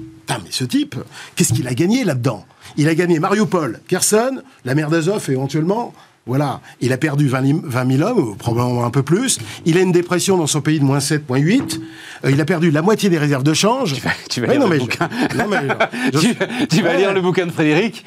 [0.45, 0.95] mais ce type,
[1.35, 2.45] qu'est-ce qu'il a gagné là-dedans?
[2.77, 5.93] Il a gagné Mariupol, Kherson, la mer d'Azov éventuellement.
[6.31, 9.41] Voilà, il a perdu 20 000 20 000 hommes, probablement un peu plus.
[9.67, 11.81] Il a une dépression dans son pays de moins 7, moins 8.
[12.25, 13.95] Euh, il a perdu la moitié des réserves de change.
[13.95, 15.09] Tu vas- tu vas Ouais, lire non, le mais je- bouquin.
[15.37, 15.57] non, mais
[16.15, 16.99] je- tu, tu vas Ouais.
[16.99, 18.05] lire le bouquin de Frédéric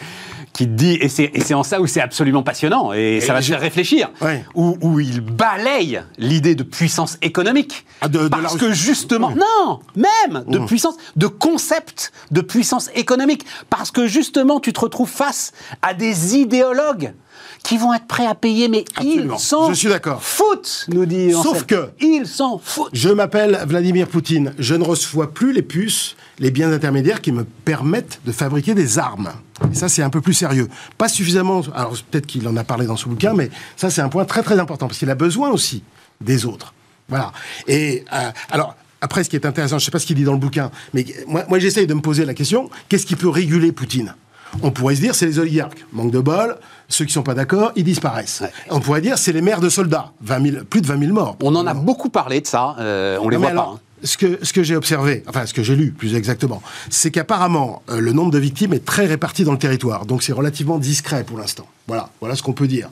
[0.54, 3.46] qui te dit, et c'est en ça où c'est absolument passionnant, et, ça va te
[3.46, 4.46] faire réfléchir, Ouais.
[4.54, 7.86] où, où il balaye l'idée de puissance économique.
[8.02, 12.90] Ah, de- de la parce que justement, non, même de puissance, de concept de puissance
[12.96, 13.46] économique.
[13.70, 15.52] Parce que justement, tu te retrouves face
[15.82, 17.14] à des idéologues
[17.64, 19.38] qui vont être prêts à payer, mais Absolument.
[19.38, 20.22] ils s'en Je suis d'accord.
[20.22, 22.90] foutent, nous dit Sauf que- Ils s'en foutent.
[22.94, 24.54] Je m'appelle Vladimir Poutine.
[24.60, 29.00] Je ne reçois plus les puces, les biens intermédiaires qui me permettent de fabriquer des
[29.00, 29.32] armes.
[29.72, 30.68] Et ça, c'est un peu plus sérieux.
[30.98, 31.62] Pas suffisamment.
[31.74, 34.44] Alors, peut-être qu'il en a parlé dans son bouquin, mais ça, c'est un point très,
[34.44, 35.84] très important, parce qu'il a besoin aussi
[36.20, 36.74] des autres.
[37.08, 37.32] Voilà.
[37.68, 38.76] Et euh, alors.
[39.06, 40.72] Après, ce qui est intéressant, je ne sais pas ce qu'il dit dans le bouquin,
[40.94, 44.16] mais moi, moi j'essaye de me poser la question qu'est-ce qui peut réguler Poutine?
[44.62, 45.86] On pourrait se dire c'est les oligarques.
[45.92, 48.44] Manque de bol, ceux qui sont pas d'accord, ils disparaissent.
[48.70, 50.12] On pourrait dire c'est les maires de soldats.
[50.22, 51.38] 20 000, plus de 20 000 morts.
[51.42, 53.72] On en a beaucoup parlé de ça, euh, on les voit pas.
[53.76, 53.80] hein.
[54.06, 57.84] Ce que, ce que j'ai observé, enfin ce que j'ai lu plus exactement, c'est qu'apparemment
[57.90, 61.24] euh, le nombre de victimes est très réparti dans le territoire, donc c'est relativement discret
[61.24, 61.66] pour l'instant.
[61.88, 62.90] Voilà, voilà ce qu'on peut dire.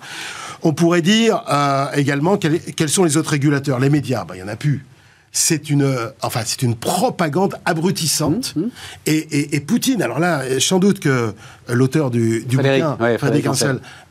[0.63, 4.39] On pourrait dire euh, également quel- quels sont les autres régulateurs, les médias, ben, il
[4.39, 4.85] y en a plus.
[5.33, 8.53] C'est une, euh, enfin c'est une propagande abrutissante.
[8.57, 8.63] Mmh,
[9.05, 11.33] Et, et- et Poutine, alors là, sans doute que
[11.69, 13.47] l'auteur du, du Frédéric, bouquin, ouais, Frédéric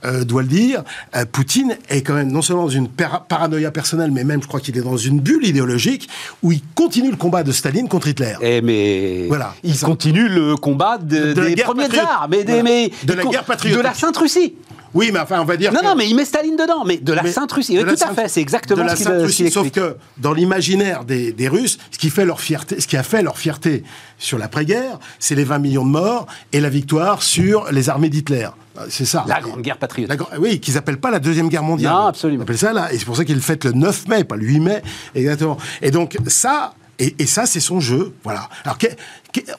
[0.06, 0.82] euh, doit le dire,
[1.14, 4.48] euh, Poutine est quand même non seulement dans une para- paranoïa personnelle, mais même je
[4.48, 6.08] crois qu'il est dans une bulle idéologique
[6.42, 8.34] où il continue le combat de Staline contre Hitler.
[8.40, 11.92] Eh mais Voilà, il continue le combat de- De des patriote.
[11.92, 12.62] tsars, mais, des- Voilà.
[12.62, 13.78] mais De la guerre patriotique.
[13.78, 14.54] de la Sainte Russie.
[14.94, 15.72] Oui, mais enfin, on va dire.
[15.72, 17.78] Non, que- non, mais il met Staline dedans, mais de la Mais- Sainte Russie.
[17.78, 20.32] Oui, tout à fait, c'est exactement de la ce qu'il Sainte Russie, sauf que dans
[20.32, 23.84] l'imaginaire des, des Russes, ce qui fait leur fierté, ce qui a fait leur fierté
[24.18, 28.48] sur l'après-guerre, c'est les 20 millions de morts et la victoire sur les armées d'Hitler.
[28.78, 29.24] Euh, C'est ça.
[29.28, 30.18] La Grande Guerre patriotique.
[30.30, 31.92] La oui, qu'ils appellent pas la deuxième guerre mondiale.
[31.92, 32.40] Non, absolument.
[32.40, 34.36] Ils appellent ça là, et c'est pour ça qu'ils le fêtent le 9 mai, pas
[34.36, 34.82] le 8 mai,
[35.14, 35.56] exactement.
[35.82, 38.48] Et donc ça, et, et ça, c'est son jeu, voilà.
[38.64, 38.76] Alors,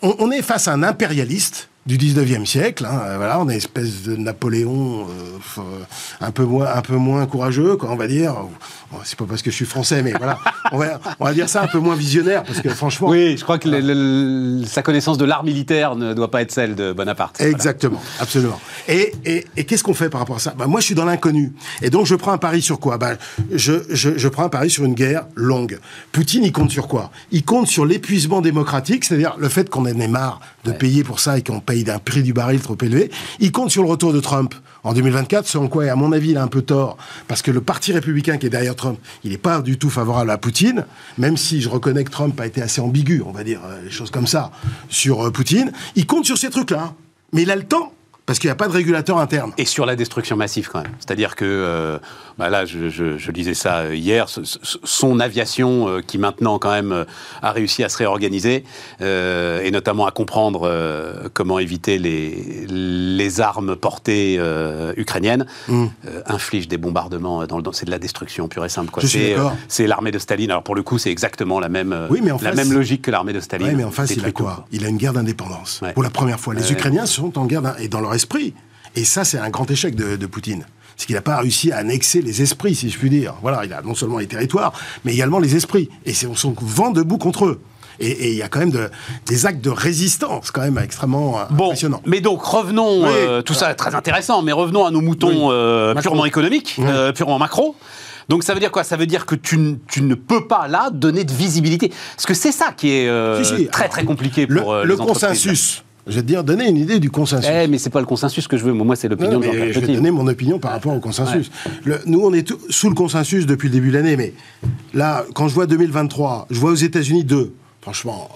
[0.01, 4.03] on est face à un impérialiste du 19e siècle, hein, euh, voilà, on est espèce
[4.03, 5.61] de Napoléon euh, euh,
[6.19, 8.35] un peu moins, un peu moins courageux, quoi, on va dire.
[8.91, 10.37] Bon, c'est pas parce que je suis français, mais voilà,
[10.73, 13.43] on va, on va dire ça un peu moins visionnaire, parce que franchement, Oui, je
[13.43, 16.91] crois que le- le- sa connaissance de l'art militaire ne doit pas être celle de
[16.91, 17.37] Bonaparte.
[17.37, 17.51] Voilà.
[17.51, 18.59] Exactement, absolument.
[18.89, 20.53] Et, et, et qu'est-ce qu'on fait par rapport à ça?
[20.57, 21.53] Bah, Moi, je suis dans l'inconnu.
[21.81, 22.97] Et donc, je prends un pari sur quoi?
[22.97, 23.13] Bah,
[23.51, 25.79] je, je, je prends un pari sur une guerre longue.
[26.11, 27.11] Poutine, il compte sur quoi?
[27.31, 31.19] Il compte sur l'épuisement démocratique, c'est-à-dire le fait qu'on en ait marre de payer pour
[31.21, 33.09] ça et qu'on paye d'un prix du baril trop élevé.
[33.39, 36.31] Il compte sur le retour de Trump en 2024, selon quoi, et à mon avis,
[36.31, 39.31] il a un peu tort, parce que le parti républicain qui est derrière Trump, il
[39.31, 40.85] n'est pas du tout favorable à Poutine,
[41.17, 43.91] même si je reconnais que Trump a été assez ambigu, on va dire, euh, les
[43.91, 44.51] choses comme ça,
[44.89, 45.71] sur euh, Poutine.
[45.95, 46.93] Il compte sur ces trucs-là,
[47.33, 47.93] mais il a le temps,
[48.25, 49.51] parce qu'il n'y a pas de régulateur interne.
[49.57, 50.93] Et sur la destruction massive quand même.
[50.99, 51.99] C'est-à-dire que, euh,
[52.41, 54.25] bah là, je, je, je lisais ça euh, hier,
[54.83, 57.05] son aviation euh, qui maintenant quand même euh,
[57.43, 58.63] a réussi à se réorganiser
[59.01, 65.85] euh, et notamment à comprendre euh, comment éviter les, les armes portées euh, ukrainiennes, Mm.
[66.07, 67.45] euh, inflige des bombardements.
[67.45, 68.89] Dans le, dans- c'est de la destruction pure et simple.
[68.89, 69.03] Quoi.
[69.67, 70.49] C'est, l'armée de Staline.
[70.49, 73.03] Alors pour le coup, c'est exactement la même, Oui, mais en la face- même logique
[73.03, 73.67] que l'armée de Staline.
[73.67, 75.79] Ouais, mais en face, il a quoi Il a une guerre d'indépendance.
[75.83, 75.93] Ouais.
[75.93, 76.55] Pour la première fois.
[76.55, 76.71] Les.
[76.71, 78.55] Ukrainiens sont en guerre et dans leur esprit.
[78.95, 80.65] Et ça, c'est un grand échec de, de Poutine.
[81.01, 83.33] C'est qu'il n'a pas réussi à annexer les esprits, si je puis dire.
[83.41, 84.71] Voilà, il a non seulement les territoires,
[85.03, 85.89] mais également les esprits.
[86.05, 87.59] Et on s'en vent debout contre eux.
[87.99, 88.91] Et il y a quand même de-
[89.25, 92.03] des actes de résistance, quand même, extrêmement euh, Bon, impressionnants.
[92.05, 93.09] mais donc revenons, Oui.
[93.11, 95.53] euh, tout ça est très intéressant, mais revenons à nos moutons Oui.
[95.55, 96.85] euh, purement économiques, Oui.
[97.15, 97.75] purement macro.
[98.29, 98.83] Donc ça veut dire quoi?
[98.83, 101.91] Ça veut dire que tu, ne peux pas là donner de visibilité.
[102.15, 103.67] Parce que c'est ça qui est Si, si.
[103.69, 105.21] très très compliqué Le, pour le les entreprises.
[105.23, 107.49] consensus, je vais te dire, donner une idée du consensus.
[107.51, 108.73] Eh, mais c'est pas le consensus que je veux.
[108.73, 111.51] Moi, c'est l'opinion de Jean-Pierre je vais donner mon opinion par rapport au consensus.
[111.83, 114.33] Le- nous, on est tout- sous le consensus depuis le début de l'année, mais
[114.93, 117.53] là, quand je vois 2023, je vois aux États-Unis 2.
[117.81, 118.29] Franchement,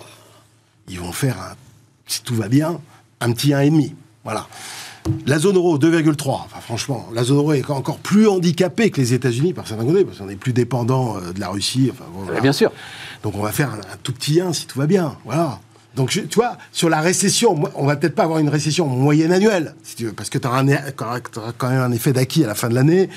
[0.89, 1.55] ils vont faire, un-
[2.07, 2.79] si tout va bien,
[3.21, 3.93] un petit 1,5.
[4.23, 4.47] Voilà.
[5.27, 6.45] La zone euro, 2,3.
[6.45, 10.03] Enfin, franchement, la zone euro est encore plus handicapée que les États-Unis par certains côtés,
[10.03, 11.89] parce qu'on est plus dépendant euh, de la Russie.
[11.91, 12.41] Enfin, bon, voilà.
[12.41, 12.71] Bien sûr.
[13.21, 15.15] Donc on va faire un, un tout petit 1 si tout va bien.
[15.25, 15.59] Voilà.
[15.95, 19.31] Donc je- tu vois, sur la récession, on va peut-être pas avoir une récession moyenne
[19.31, 20.63] annuelle, si tu veux, parce que tu auras,
[21.57, 23.09] quand même un effet d'acquis à la fin de l'année.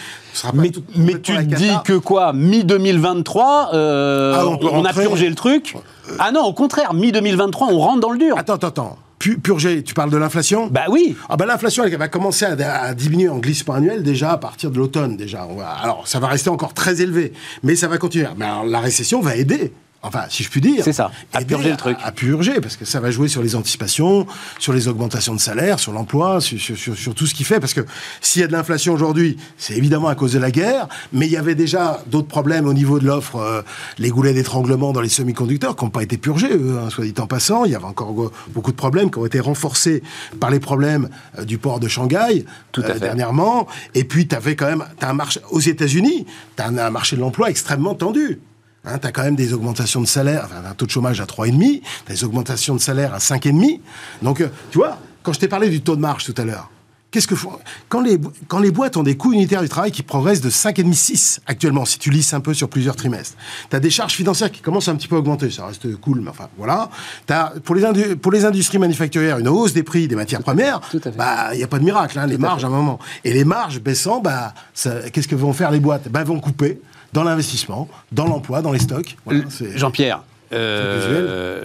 [0.54, 5.28] Mais, tout- mais complètement tu te dis que quoi Mi-2023, euh, Ah, on a purgé
[5.28, 5.74] le truc
[6.18, 8.36] Ah non, au contraire, mi-2023, on rentre dans le dur.
[8.38, 8.98] Attends, attends, attends.
[9.18, 10.68] Pu- Purger, tu parles de l'inflation?
[10.68, 12.52] Bah oui Ah bah l'inflation elle va commencer à,
[12.82, 15.44] à diminuer en glissement annuel déjà à partir de l'automne déjà.
[15.50, 17.32] On va- alors ça va rester encore très élevé,
[17.64, 18.28] mais ça va continuer.
[18.36, 19.72] Mais alors, la récession va aider.
[20.02, 20.84] Enfin, si je puis dire.
[20.84, 21.96] C'est ça, à purger le truc.
[22.04, 24.26] À, purger, parce que ça va jouer sur les anticipations,
[24.60, 27.58] sur les augmentations de salaire, sur l'emploi, sur, sur- sur- sur tout ce qui fait.
[27.58, 27.80] Parce que
[28.20, 31.32] s'il y a de l'inflation aujourd'hui, c'est évidemment à cause de la guerre, mais il
[31.32, 33.62] y avait déjà d'autres problèmes au niveau de l'offre, euh,
[33.98, 37.14] les goulets d'étranglement dans les semi-conducteurs qui n'ont pas été purgés, eux, hein, soit dit
[37.18, 37.64] en passant.
[37.64, 38.14] Il y avait encore
[38.54, 40.04] beaucoup de problèmes qui ont été renforcés
[40.38, 41.08] par les problèmes
[41.40, 43.00] euh, du port de Shanghai Tout à euh, fait.
[43.00, 43.66] dernièrement.
[43.94, 46.24] Et puis, tu avais quand même t'as un marché aux États-Unis,
[46.56, 48.38] tu as un, un marché de l'emploi extrêmement tendu.
[48.84, 51.80] Tu as quand même des augmentations de salaire, enfin, un taux de chômage à 3,5,
[51.80, 53.80] tu as des augmentations de salaire à 5,5.
[54.22, 56.70] Donc, euh, tu vois, quand je t'ai parlé du taux de marge tout à l'heure,
[57.10, 57.52] Qu'est-ce que font
[57.88, 58.18] quand les,
[58.48, 61.98] quand les boîtes ont des coûts unitaires du travail qui progressent de 5,5-6 actuellement, si
[61.98, 63.34] tu lisses un peu sur plusieurs trimestres,
[63.70, 66.20] tu as des charges financières qui commencent un petit peu à augmenter, ça reste cool,
[66.20, 66.90] mais enfin voilà.
[67.30, 70.80] As pour les, indu- pour les industries manufacturières une hausse des prix des matières premières,
[70.80, 72.98] Tout bah il n'y a pas de miracle, hein, les marges à un moment.
[73.24, 76.10] Et les marges baissant, bah, ça- qu'est-ce que vont faire les boîtes?
[76.10, 76.78] Bah, Elles vont couper
[77.12, 79.16] dans l'investissement, dans l'emploi, dans les stocks.
[79.24, 79.40] Voilà,
[79.74, 81.64] Jean-Pierre, euh,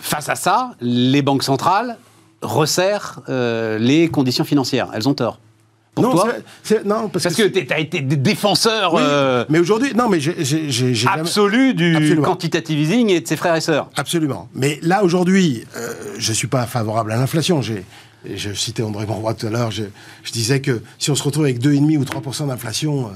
[0.00, 1.98] face à ça, les banques centrales
[2.42, 4.88] resserrent euh, les conditions financières.
[4.94, 5.38] Elles ont tort.
[5.94, 6.32] Pour non, toi
[6.86, 10.94] non, parce, Parce que tu as été défenseur Oui, euh, mais aujourd'hui, non, mais j'ai
[10.94, 12.22] jamais- absolu du Absolument.
[12.22, 13.90] quantitative easing et de ses frères et sœurs.
[13.96, 14.48] Absolument.
[14.54, 17.60] Mais là, aujourd'hui, euh, je ne suis pas favorable à l'inflation.
[17.60, 17.84] J'ai,
[18.24, 19.84] je citais André Monroy tout à l'heure, je,
[20.22, 23.10] je disais que si on se retrouve avec 2,5 ou 3% d'inflation,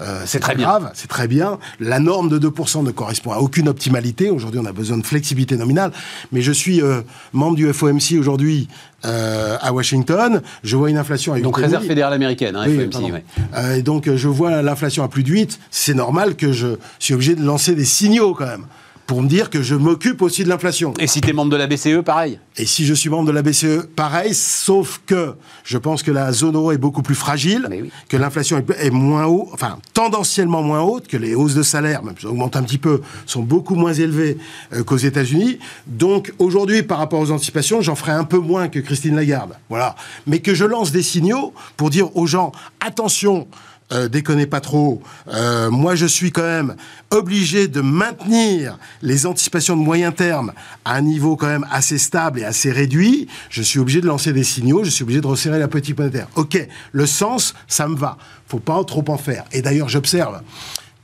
[0.00, 1.58] euh, c'est très grave, c'est très bien.
[1.80, 4.30] La norme de 2% ne correspond à aucune optimalité.
[4.30, 5.92] Aujourd'hui, on a besoin de flexibilité nominale.
[6.32, 8.68] Mais je suis euh, membre du FOMC aujourd'hui
[9.04, 10.42] euh, à Washington.
[10.62, 11.62] Je vois une inflation à Donc 8,5.
[11.62, 13.12] réserve fédérale américaine, hein, Oui, FOMC.
[13.12, 13.24] ouais.
[13.56, 15.58] Euh, et donc, je vois l'inflation à plus de 8.
[15.70, 18.66] C'est normal que je suis obligé de lancer des signaux quand même.
[19.08, 20.92] Pour me dire que je m'occupe aussi de l'inflation.
[21.00, 23.32] Et si tu es membre de la BCE, pareil Et si je suis membre de
[23.32, 25.32] la BCE, pareil, sauf que
[25.64, 27.90] je pense que la zone euro est beaucoup plus fragile, oui.
[28.10, 32.16] que l'inflation est, moins haut, enfin tendanciellement moins haute, que les hausses de salaire, même
[32.18, 34.36] si elles augmentent un petit peu, sont beaucoup moins élevées
[34.74, 35.58] euh, qu'aux États-Unis.
[35.86, 39.54] Donc aujourd'hui, par rapport aux anticipations, j'en ferai un peu moins que Christine Lagarde.
[39.70, 39.96] Voilà.
[40.26, 43.48] Mais que je lance des signaux pour dire aux gens attention,
[43.90, 45.02] euh, déconnez pas trop.
[45.28, 46.76] Euh, moi, je suis quand même
[47.10, 50.52] obligé de maintenir les anticipations de moyen terme
[50.84, 53.28] à un niveau quand même assez stable et assez réduit.
[53.48, 54.84] Je suis obligé de lancer des signaux.
[54.84, 56.28] Je suis obligé de resserrer la politique monétaire.
[56.36, 56.58] Ok,
[56.92, 58.18] le sens, ça me va.
[58.46, 59.44] Faut pas trop en faire.
[59.52, 60.40] Et d'ailleurs, j'observe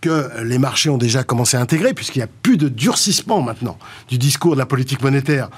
[0.04, 3.78] que les marchés ont déjà commencé à intégrer, puisqu'il n'y a plus de durcissement maintenant
[4.08, 5.48] du discours de la politique monétaire,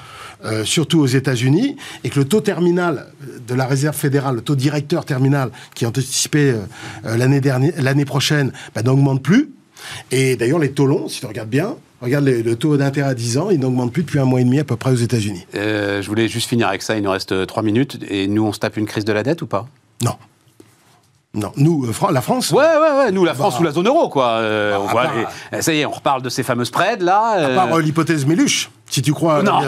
[0.44, 3.08] euh, surtout aux États-Unis, et que le taux terminal
[3.48, 6.58] de la Réserve fédérale, le taux directeur terminal qui est anticipé euh,
[7.06, 9.50] euh, l'année dernière, l'année prochaine, bah, n'augmente plus.
[10.12, 13.14] Et d'ailleurs, les taux longs, si tu regardes bien, regarde le, le taux d'intérêt à
[13.14, 15.44] 10 ans, il n'augmente plus depuis un mois et demi à peu près aux États-Unis.
[15.56, 17.98] Euh, Je voulais juste finir avec ça, il nous reste 3 minutes.
[18.08, 19.66] Et nous, on se tape une crise de la dette ou pas?
[20.04, 20.14] Non.
[21.36, 23.86] Non, nous, euh, la France, Ouais, ouais, ouais, nous, la France Bah, ou la zone
[23.86, 24.26] euro, quoi.
[24.28, 27.52] Euh, bah, on voit Ça y est, on reparle de ces fameux spreads, là.
[27.52, 29.60] à part euh, l'hypothèse Méluche, si tu crois Non.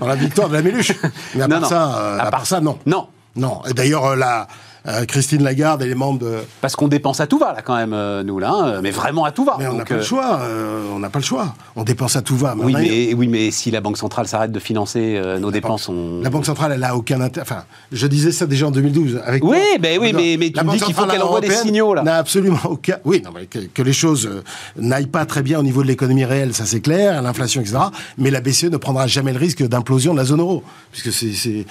[0.00, 0.92] dans la victoire de la Méluche.
[1.34, 1.68] Mais à Non, part non.
[1.68, 2.78] ça, À part- part ça, non.
[2.86, 3.06] Non,
[3.36, 3.60] Non.
[3.68, 4.48] Et d'ailleurs, la
[4.86, 6.38] euh, Christine Lagarde et les membres de.
[6.60, 8.50] parce qu'on dépense à tout va, là, quand même, euh, nous, là.
[8.52, 9.56] hein, mais vraiment à tout va.
[9.58, 10.40] Mais on n'a pas le choix.
[10.42, 11.54] euh, on n'a pas le choix.
[11.76, 12.54] On dépense à tout va.
[12.58, 16.20] Oui mais, oui, mais si la Banque centrale s'arrête de financer nos dépenses, on...
[16.22, 17.46] La Banque centrale, elle a aucun intérêt.
[17.48, 19.20] Enfin, je disais ça déjà en 2012.
[19.24, 21.94] Avec Oui, ben oui, mais- mais tu me dis qu'il faut qu'elle envoie des signaux,
[21.94, 22.02] là.
[22.02, 22.96] N'a absolument aucun.
[23.04, 24.42] Oui, non, mais que, que les choses
[24.76, 27.78] n'aillent pas très bien au niveau de l'économie réelle, ça c'est clair, l'inflation, etc.
[28.18, 30.62] Mais la BCE ne prendra jamais le risque d'implosion de la zone euro,
[30.92, 31.66] puisque c'est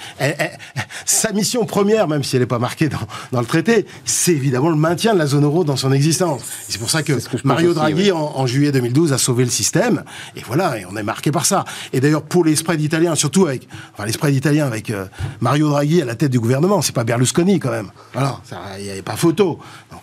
[1.04, 2.98] sa mission première, même si elle n'est pas marquée dans,
[3.32, 6.42] dans le traité, c'est évidemment le maintien de la zone euro dans son existence.
[6.68, 7.12] C'est pour ça que,
[7.44, 8.12] Mario aussi, Draghi oui.
[8.12, 10.04] en, en juillet 2012 a sauvé le système.
[10.36, 11.64] Et voilà, et on est marqué par ça.
[11.92, 15.06] Et d'ailleurs, pour les spreads italiens, surtout avec, enfin, les spreads italiens avec euh,
[15.40, 17.90] Mario Draghi à la tête du gouvernement, c'est pas Berlusconi quand même.
[18.12, 18.40] Voilà,
[18.78, 19.58] il n'y avait pas photo.
[19.90, 20.00] Donc,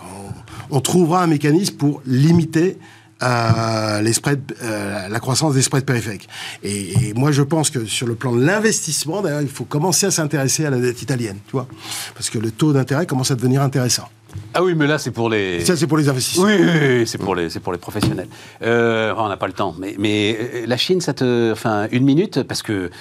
[0.70, 2.78] on, on trouvera un mécanisme pour limiter
[3.24, 6.28] euh, les spreads, euh, la croissance des spreads périphériques.
[6.64, 10.06] Et, et moi, je pense que sur le plan de l'investissement, d'ailleurs, il faut commencer
[10.06, 11.68] à s'intéresser à la dette italienne, tu vois,
[12.14, 14.08] parce que le taux d'intérêt commence à devenir intéressant.
[14.54, 15.66] Ah oui, mais là, c'est pour les...
[15.66, 16.46] Ça, c'est pour les investisseurs.
[16.46, 18.28] Oui, oui, oui, c'est pour les, c'est pour les professionnels.
[18.62, 22.04] Euh, on n'a pas le temps, mais, mais euh, la Chine, ça te, enfin, une
[22.04, 22.92] minute, parce que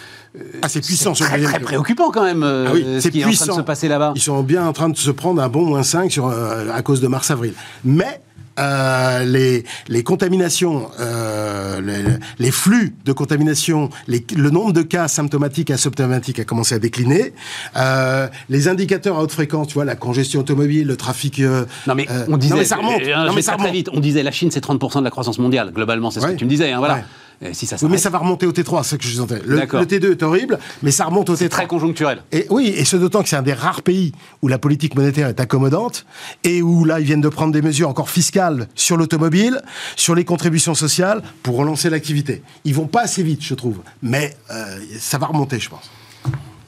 [0.62, 3.24] Ah, c'est puissant le très, très préoccupant quand même, Ah oui, ce c'est qui est
[3.24, 3.56] en train de puissant.
[3.56, 4.12] se passer là-bas.
[4.14, 7.00] Ils sont bien en train de se prendre un bon moins 5 sur, à cause
[7.02, 7.52] de mars-avril.
[7.84, 8.20] Mais
[8.58, 12.04] euh, les, les contaminations, euh, les,
[12.38, 16.78] les flux de contamination, les- le nombre de cas symptomatiques et asymptomatiques a commencé à
[16.78, 17.32] décliner.
[17.76, 21.40] Euh, les indicateurs à haute fréquence, tu vois, la congestion automobile, le trafic...
[21.40, 23.02] euh, Non mais euh, on disait, Non mais ça remonte.
[23.02, 23.72] non mais ça remonte.
[23.72, 26.32] vite, on disait la Chine c'est 30% de la croissance mondiale, globalement c'est ce Ouais.
[26.32, 26.94] que tu me disais, hein, voilà.
[26.94, 27.04] Ouais.
[27.52, 29.42] Si ça Oui, mais ça va remonter au T3, c'est ce que je disais.
[29.44, 29.80] Le, D'accord.
[29.80, 31.38] le T2 est horrible, mais ça remonte au T3.
[31.38, 32.22] c'est très conjoncturel.
[32.32, 34.12] Et oui, et ce d'autant que c'est un des rares pays
[34.42, 36.06] où la politique monétaire est accommodante
[36.44, 39.60] et où là ils viennent de prendre des mesures encore fiscales sur l'automobile,
[39.96, 42.42] sur les contributions sociales pour relancer l'activité.
[42.64, 45.90] Ils vont pas assez vite, je trouve, mais euh, ça va remonter, je pense.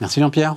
[0.00, 0.56] Merci Jean-Pierre.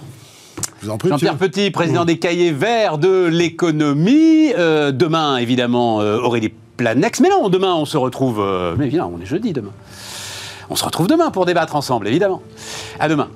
[0.83, 1.37] Jean-Pierre.
[1.37, 4.51] Petit, président des cahiers verts de l'économie.
[4.57, 6.51] Euh, demain, évidemment, euh, Aurélie
[6.81, 7.19] Planex.
[7.19, 8.39] Mais non, demain, on se retrouve.
[8.39, 9.71] euh, mais évidemment, on est jeudi demain.
[10.69, 12.41] On se retrouve demain pour débattre ensemble, évidemment.
[12.99, 13.27] À demain.